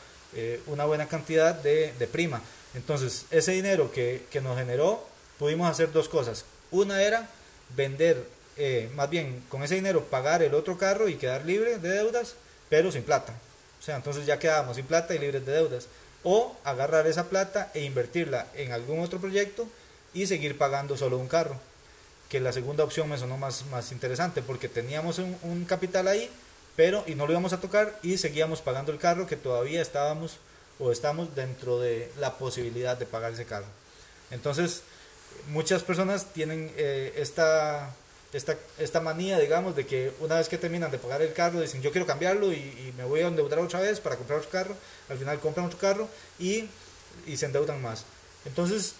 una 0.67 0.85
buena 0.85 1.09
cantidad 1.09 1.55
de, 1.55 1.95
de 1.99 2.07
prima. 2.07 2.43
Entonces, 2.77 3.25
ese 3.31 3.53
dinero 3.53 3.91
que, 3.91 4.27
nos 4.43 4.59
generó, 4.59 5.03
pudimos 5.39 5.69
hacer 5.69 5.93
dos 5.93 6.11
cosas. 6.11 6.45
Una 6.71 7.03
era 7.03 7.27
vender, 7.75 8.29
eh, 8.59 8.91
más 8.95 9.09
bien 9.09 9.43
con 9.49 9.63
ese 9.63 9.77
dinero 9.77 10.05
pagar 10.05 10.43
el 10.43 10.55
otro 10.55 10.77
carro 10.77 11.09
y 11.09 11.17
quedar 11.17 11.47
libre 11.47 11.79
de 11.79 11.89
deudas, 11.89 12.35
pero 12.69 12.93
sin 12.93 13.03
plata. 13.03 13.33
O 13.81 13.83
sea, 13.83 13.97
entonces 13.97 14.27
ya 14.27 14.39
quedábamos 14.39 14.77
sin 14.77 14.85
plata 14.85 15.15
y 15.15 15.19
libres 15.19 15.47
de 15.47 15.53
deudas. 15.53 15.89
O 16.23 16.55
agarrar 16.65 17.07
esa 17.07 17.31
plata 17.31 17.71
e 17.73 17.81
invertirla 17.81 18.47
en 18.55 18.73
algún 18.73 19.01
otro 19.01 19.21
proyecto 19.21 19.67
y 20.13 20.27
seguir 20.27 20.59
pagando 20.59 20.99
solo 20.99 21.17
un 21.17 21.29
carro. 21.29 21.59
Que 22.29 22.41
la 22.41 22.53
segunda 22.53 22.85
opción 22.85 23.09
me 23.09 23.19
sonó 23.19 23.37
más, 23.37 23.67
más 23.67 23.93
interesante 23.93 24.43
porque 24.43 24.69
teníamos 24.69 25.19
un, 25.19 25.37
un 25.43 25.65
capital 25.65 26.09
ahí, 26.09 26.31
pero 26.75 27.05
y 27.07 27.15
no 27.15 27.27
lo 27.27 27.33
íbamos 27.33 27.53
a 27.53 27.61
tocar 27.61 27.99
y 28.03 28.19
seguíamos 28.19 28.63
pagando 28.63 28.93
el 28.93 28.99
carro 28.99 29.27
que 29.27 29.37
todavía 29.37 29.81
estábamos 29.81 30.39
o 30.79 30.93
estamos 30.93 31.35
dentro 31.35 31.81
de 31.81 32.11
la 32.19 32.35
posibilidad 32.35 32.97
de 32.97 33.07
pagar 33.07 33.33
ese 33.33 33.47
carro. 33.47 33.67
Entonces, 34.31 34.83
muchas 35.49 35.83
personas 35.83 36.33
tienen 36.33 36.73
eh, 36.77 37.15
esta, 37.17 37.95
esta, 38.33 38.57
esta 38.79 39.01
manía, 39.01 39.39
digamos, 39.39 39.77
de 39.77 39.87
que 39.87 40.13
una 40.21 40.37
vez 40.37 40.49
que 40.49 40.59
terminan 40.59 40.91
de 40.91 40.99
pagar 40.99 41.23
el 41.23 41.33
carro, 41.33 41.61
dicen 41.61 41.83
yo 41.83 41.93
quiero 41.93 42.07
cambiarlo 42.07 42.53
y, 42.53 42.93
me 42.97 43.05
voy 43.05 43.21
a 43.21 43.27
endeudar 43.27 43.59
otra 43.59 43.81
vez 43.81 44.01
para 44.01 44.17
comprar 44.17 44.39
otro 44.39 44.51
carro, 44.51 44.75
al 45.09 45.19
final 45.19 45.39
compran 45.39 45.67
otro 45.67 45.79
carro 45.79 46.09
y, 46.39 46.69
y 47.27 47.37
se 47.37 47.47
endeudan 47.47 47.81
más. 47.83 48.05
Entonces, 48.45 48.95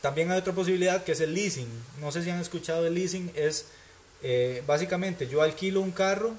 también 0.00 0.30
hay 0.30 0.38
otra 0.38 0.52
posibilidad 0.52 1.04
que 1.04 1.12
es 1.12 1.20
el 1.20 1.34
leasing. 1.34 1.68
No 2.00 2.12
sé 2.12 2.22
si 2.22 2.30
han 2.30 2.40
escuchado 2.40 2.86
el 2.86 2.94
leasing, 2.94 3.32
es 3.34 3.66
eh, 4.22 4.62
básicamente 4.66 5.28
yo 5.28 5.42
alquilo 5.42 5.80
un 5.80 5.92
carro 5.92 6.34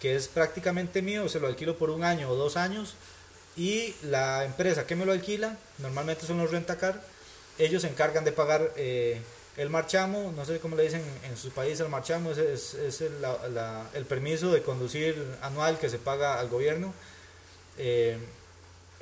que 0.00 0.16
es 0.16 0.28
prácticamente 0.28 1.02
mío, 1.02 1.28
se 1.28 1.40
lo 1.40 1.46
alquilo 1.46 1.78
por 1.78 1.90
un 1.90 2.04
año 2.04 2.28
o 2.28 2.34
dos 2.34 2.56
años 2.56 2.94
y 3.56 3.94
la 4.02 4.44
empresa 4.44 4.86
que 4.86 4.96
me 4.96 5.06
lo 5.06 5.12
alquila, 5.12 5.56
normalmente 5.78 6.26
son 6.26 6.38
los 6.38 6.50
rentacar, 6.50 7.00
ellos 7.58 7.82
se 7.82 7.88
encargan 7.88 8.24
de 8.24 8.32
pagar 8.32 8.72
eh, 8.76 9.20
el 9.56 9.70
marchamo, 9.70 10.32
no 10.36 10.44
sé 10.44 10.58
cómo 10.58 10.76
le 10.76 10.82
dicen 10.82 11.02
en 11.28 11.36
su 11.36 11.50
país 11.50 11.78
el 11.80 11.88
marchamo, 11.88 12.32
es, 12.32 12.74
es, 12.74 13.00
el, 13.00 14.04
permiso 14.06 14.50
de 14.52 14.62
conducir 14.62 15.16
anual 15.40 15.78
que 15.78 15.88
se 15.88 15.98
paga 15.98 16.40
al 16.40 16.48
gobierno. 16.48 16.92
Eh, 17.78 18.18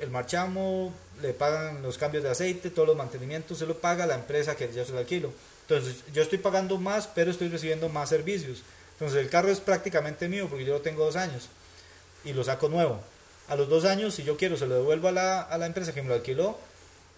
el 0.03 0.11
marchamo, 0.11 0.93
le 1.21 1.33
pagan 1.33 1.81
los 1.81 1.97
cambios 1.97 2.23
de 2.23 2.29
aceite, 2.29 2.69
todos 2.69 2.87
los 2.87 2.97
mantenimientos, 2.97 3.57
se 3.57 3.65
lo 3.65 3.77
paga 3.77 4.05
la 4.05 4.15
empresa 4.15 4.55
que 4.55 4.71
yo 4.73 4.85
se 4.85 4.91
lo 4.91 4.99
alquilo. 4.99 5.31
Entonces 5.61 6.03
yo 6.13 6.21
estoy 6.21 6.39
pagando 6.39 6.77
más, 6.77 7.07
pero 7.07 7.31
estoy 7.31 7.49
recibiendo 7.49 7.89
más 7.89 8.09
servicios. 8.09 8.63
Entonces 8.93 9.19
el 9.19 9.29
carro 9.29 9.49
es 9.49 9.59
prácticamente 9.59 10.27
mío 10.27 10.47
porque 10.49 10.65
yo 10.65 10.73
lo 10.73 10.81
tengo 10.81 11.05
dos 11.05 11.15
años 11.15 11.49
y 12.23 12.33
lo 12.33 12.43
saco 12.43 12.69
nuevo 12.69 12.99
a 13.47 13.55
los 13.55 13.69
dos 13.69 13.85
años, 13.85 14.15
si 14.15 14.23
yo 14.23 14.37
quiero, 14.37 14.57
se 14.57 14.67
lo 14.67 14.75
devuelvo 14.75 15.07
a 15.07 15.11
la, 15.11 15.41
a 15.41 15.57
la 15.57 15.65
empresa 15.65 15.93
que 15.93 16.01
me 16.01 16.09
lo 16.09 16.15
alquiló. 16.15 16.57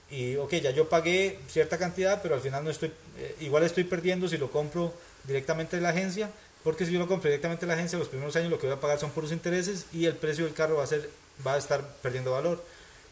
Y 0.09 0.35
ok, 0.35 0.53
ya 0.55 0.71
yo 0.71 0.87
pagué 0.87 1.39
cierta 1.47 1.77
cantidad, 1.77 2.21
pero 2.21 2.35
al 2.35 2.41
final 2.41 2.63
no 2.63 2.69
estoy, 2.69 2.91
eh, 3.17 3.35
igual 3.39 3.63
estoy 3.63 3.85
perdiendo 3.85 4.27
si 4.27 4.37
lo 4.37 4.51
compro 4.51 4.93
directamente 5.23 5.77
de 5.77 5.81
la 5.81 5.89
agencia, 5.89 6.29
porque 6.63 6.85
si 6.85 6.91
yo 6.91 6.99
lo 6.99 7.07
compro 7.07 7.29
directamente 7.29 7.65
de 7.65 7.67
la 7.67 7.73
agencia, 7.73 7.97
los 7.97 8.07
primeros 8.07 8.35
años 8.35 8.51
lo 8.51 8.59
que 8.59 8.67
voy 8.67 8.75
a 8.75 8.79
pagar 8.79 8.99
son 8.99 9.11
puros 9.11 9.31
intereses 9.31 9.85
y 9.93 10.05
el 10.05 10.15
precio 10.15 10.45
del 10.45 10.53
carro 10.53 10.77
va 10.77 10.83
a, 10.83 10.87
ser, 10.87 11.09
va 11.45 11.55
a 11.55 11.57
estar 11.57 11.83
perdiendo 12.01 12.31
valor. 12.31 12.63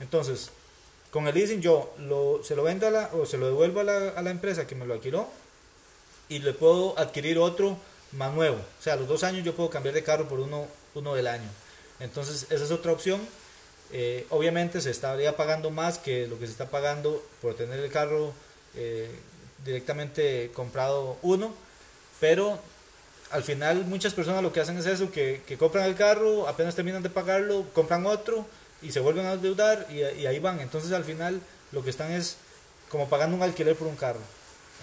Entonces, 0.04 0.50
con 1.12 1.28
el 1.28 1.34
leasing 1.34 1.62
yo 1.62 1.94
lo, 1.98 2.44
se 2.44 2.56
lo 2.56 2.64
vendo 2.64 2.88
a 2.88 2.92
la, 2.92 3.10
o 3.14 3.26
se 3.26 3.38
lo 3.38 3.48
devuelvo 3.48 3.80
a 3.80 3.84
la, 3.84 4.30
empresa 4.30 4.68
que 4.68 4.76
me 4.76 4.86
lo 4.86 4.94
alquiló 4.94 5.28
y 6.28 6.40
le 6.40 6.54
puedo 6.54 7.00
adquirir 7.00 7.38
otro 7.40 7.78
más 8.12 8.34
nuevo. 8.34 8.58
O 8.58 8.84
sea, 8.84 8.94
a 8.94 8.96
los 8.98 9.08
dos 9.08 9.24
años 9.24 9.46
yo 9.46 9.56
puedo 9.56 9.70
cambiar 9.70 9.96
de 9.96 10.04
carro 10.04 10.28
por 10.28 10.40
uno, 10.40 10.68
uno 10.94 11.16
del 11.16 11.28
año. 11.28 11.50
Entonces, 12.02 12.48
esa 12.50 12.64
es 12.66 12.72
otra 12.72 12.92
opción. 12.92 13.22
Eh, 13.94 14.28
obviamente 14.30 14.82
se 14.82 14.90
estaría 14.90 15.38
pagando 15.38 15.72
más 15.72 16.00
que 16.00 16.28
lo 16.28 16.38
que 16.38 16.48
se 16.48 16.52
está 16.52 16.70
pagando 16.70 17.24
por 17.42 17.56
tener 17.56 17.80
el 17.80 17.92
carro 17.92 18.34
eh, 18.76 19.10
directamente 19.64 20.52
comprado 20.54 21.18
uno, 21.22 21.54
pero 22.20 22.60
al 23.30 23.44
final 23.44 23.86
muchas 23.86 24.14
personas 24.14 24.42
lo 24.44 24.52
que 24.52 24.60
hacen 24.60 24.78
es 24.78 24.86
eso, 24.86 25.12
que, 25.12 25.44
que 25.48 25.58
compran 25.58 25.86
el 25.86 25.96
carro, 25.96 26.48
apenas 26.48 26.76
terminan 26.76 27.04
de 27.04 27.10
pagarlo, 27.10 27.66
compran 27.74 28.06
otro 28.06 28.46
y 28.84 28.92
se 28.92 29.00
vuelven 29.00 29.26
a 29.26 29.34
endeudar 29.34 29.88
y, 29.90 30.00
y 30.02 30.28
ahí 30.28 30.40
van. 30.40 30.60
Entonces 30.60 30.92
al 30.92 31.04
final 31.04 31.42
lo 31.72 31.84
que 31.84 31.90
están 31.90 32.12
es 32.12 32.38
como 32.90 33.10
pagando 33.10 33.36
un 33.36 33.44
alquiler 33.44 33.76
por 33.76 33.88
un 33.88 33.96
carro. 33.96 34.20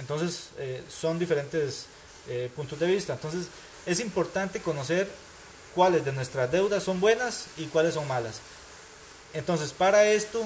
Entonces 0.00 0.48
eh, 0.58 0.82
son 0.88 1.18
diferentes 1.18 1.86
eh, 2.28 2.50
puntos 2.56 2.78
de 2.80 2.86
vista. 2.86 3.12
Entonces 3.12 3.46
es 3.86 4.00
importante 4.00 4.60
conocer 4.60 5.08
cuáles 5.74 6.04
de 6.04 6.12
nuestras 6.12 6.50
deudas 6.50 6.82
son 6.82 7.00
buenas 7.00 7.46
y 7.56 7.66
cuáles 7.66 7.94
son 7.94 8.08
malas. 8.08 8.40
Entonces 9.32 9.72
para 9.72 10.04
esto 10.06 10.42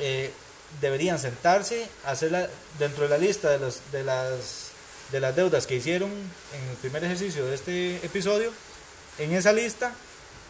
eh, 0.00 0.32
deberían 0.80 1.18
sentarse, 1.18 1.88
hacerla 2.04 2.48
dentro 2.78 3.04
de 3.04 3.10
la 3.10 3.18
lista 3.18 3.50
de, 3.50 3.58
los, 3.58 3.80
de, 3.92 4.02
las, 4.02 4.70
de 5.12 5.20
las 5.20 5.36
deudas 5.36 5.66
que 5.66 5.76
hicieron 5.76 6.10
en 6.10 6.70
el 6.70 6.76
primer 6.80 7.04
ejercicio 7.04 7.46
de 7.46 7.54
este 7.54 7.96
episodio. 7.96 8.52
En 9.18 9.32
esa 9.32 9.52
lista 9.52 9.92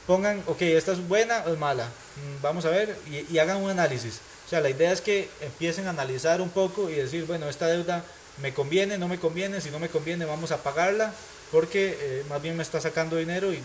pongan, 0.08 0.42
ok, 0.46 0.62
esta 0.62 0.92
es 0.92 1.06
buena 1.06 1.44
o 1.46 1.52
es 1.52 1.58
mala. 1.58 1.84
Mm, 1.84 2.42
vamos 2.42 2.64
a 2.64 2.70
ver 2.70 2.96
y, 3.06 3.38
hagan 3.38 3.58
un 3.58 3.70
análisis. 3.70 4.20
O 4.46 4.48
sea, 4.48 4.60
la 4.60 4.70
idea 4.70 4.90
es 4.90 5.02
que 5.02 5.28
empiecen 5.42 5.86
a 5.86 5.90
analizar 5.90 6.40
un 6.40 6.48
poco 6.48 6.88
y 6.88 6.94
decir, 6.94 7.26
bueno, 7.26 7.46
esta 7.48 7.66
deuda 7.66 8.02
me 8.40 8.54
conviene, 8.54 8.96
no 8.96 9.06
me 9.06 9.18
conviene, 9.18 9.60
si 9.60 9.70
no 9.70 9.78
me 9.78 9.90
conviene 9.90 10.24
vamos 10.24 10.50
a 10.50 10.62
pagarla 10.62 11.12
porque 11.52 11.96
eh, 12.00 12.24
más 12.28 12.40
bien 12.40 12.56
me 12.56 12.62
está 12.62 12.80
sacando 12.80 13.16
dinero 13.16 13.52
y, 13.52 13.62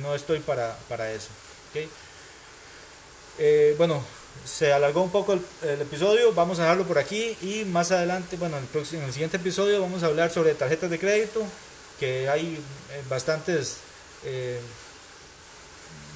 no 0.00 0.14
estoy 0.14 0.38
para, 0.38 0.76
para 0.88 1.12
eso. 1.12 1.28
¿okay? 1.70 1.88
Eh, 3.38 3.74
bueno, 3.76 4.04
se 4.44 4.72
alargó 4.72 5.02
un 5.02 5.10
poco 5.10 5.32
el, 5.34 5.80
episodio, 5.80 6.32
vamos 6.32 6.60
a 6.60 6.62
dejarlo 6.62 6.84
por 6.84 6.98
aquí 6.98 7.36
y 7.42 7.64
más 7.64 7.90
adelante, 7.90 8.36
bueno, 8.36 8.56
en 8.56 8.62
el, 8.62 8.68
próximo, 8.68 9.02
en 9.02 9.08
el 9.08 9.12
siguiente 9.12 9.38
episodio 9.38 9.80
vamos 9.80 10.04
a 10.04 10.06
hablar 10.06 10.30
sobre 10.30 10.54
tarjetas 10.54 10.90
de 10.90 10.98
crédito, 10.98 11.42
que 11.98 12.28
hay 12.28 12.54
eh, 12.92 13.02
bastantes, 13.08 13.78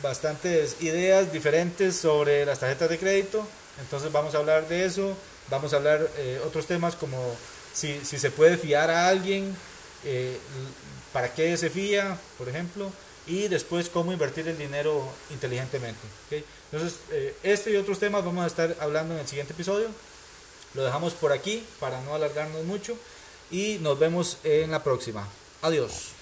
bastantes 0.04 0.76
ideas 0.82 1.32
diferentes 1.32 1.96
sobre 1.96 2.44
las 2.44 2.58
tarjetas 2.60 2.90
de 2.90 2.98
crédito, 2.98 3.46
entonces 3.80 4.12
vamos 4.12 4.34
a 4.34 4.38
hablar 4.38 4.68
de 4.68 4.84
eso, 4.84 5.16
vamos 5.48 5.72
a 5.72 5.76
hablar 5.76 6.06
eh, 6.18 6.40
otros 6.46 6.66
temas 6.66 6.94
como 6.94 7.18
si, 7.72 7.98
se 8.04 8.30
puede 8.30 8.58
fiar 8.58 8.90
a 8.90 9.08
alguien, 9.08 9.56
eh, 10.04 10.38
para 11.12 11.32
qué 11.32 11.56
se 11.56 11.70
fía, 11.70 12.18
por 12.36 12.50
ejemplo, 12.50 12.92
y 13.26 13.48
después 13.48 13.88
cómo 13.88 14.12
invertir 14.12 14.46
el 14.46 14.58
dinero 14.58 15.08
inteligentemente. 15.30 16.02
Entonces, 16.70 16.98
eh, 17.10 17.34
este 17.42 17.70
y 17.70 17.76
otros 17.76 17.98
temas 17.98 18.22
vamos 18.24 18.44
a 18.44 18.48
estar 18.48 18.76
hablando 18.80 19.14
en 19.14 19.20
el 19.20 19.26
siguiente 19.26 19.54
episodio. 19.54 19.88
Lo 20.74 20.84
dejamos 20.84 21.14
por 21.14 21.32
aquí 21.32 21.64
para 21.80 22.00
no 22.02 22.14
alargarnos 22.14 22.64
mucho 22.64 22.98
y 23.50 23.78
nos 23.80 23.98
vemos 23.98 24.36
en 24.44 24.70
la 24.70 24.82
próxima. 24.82 25.26
Adiós. 25.62 26.13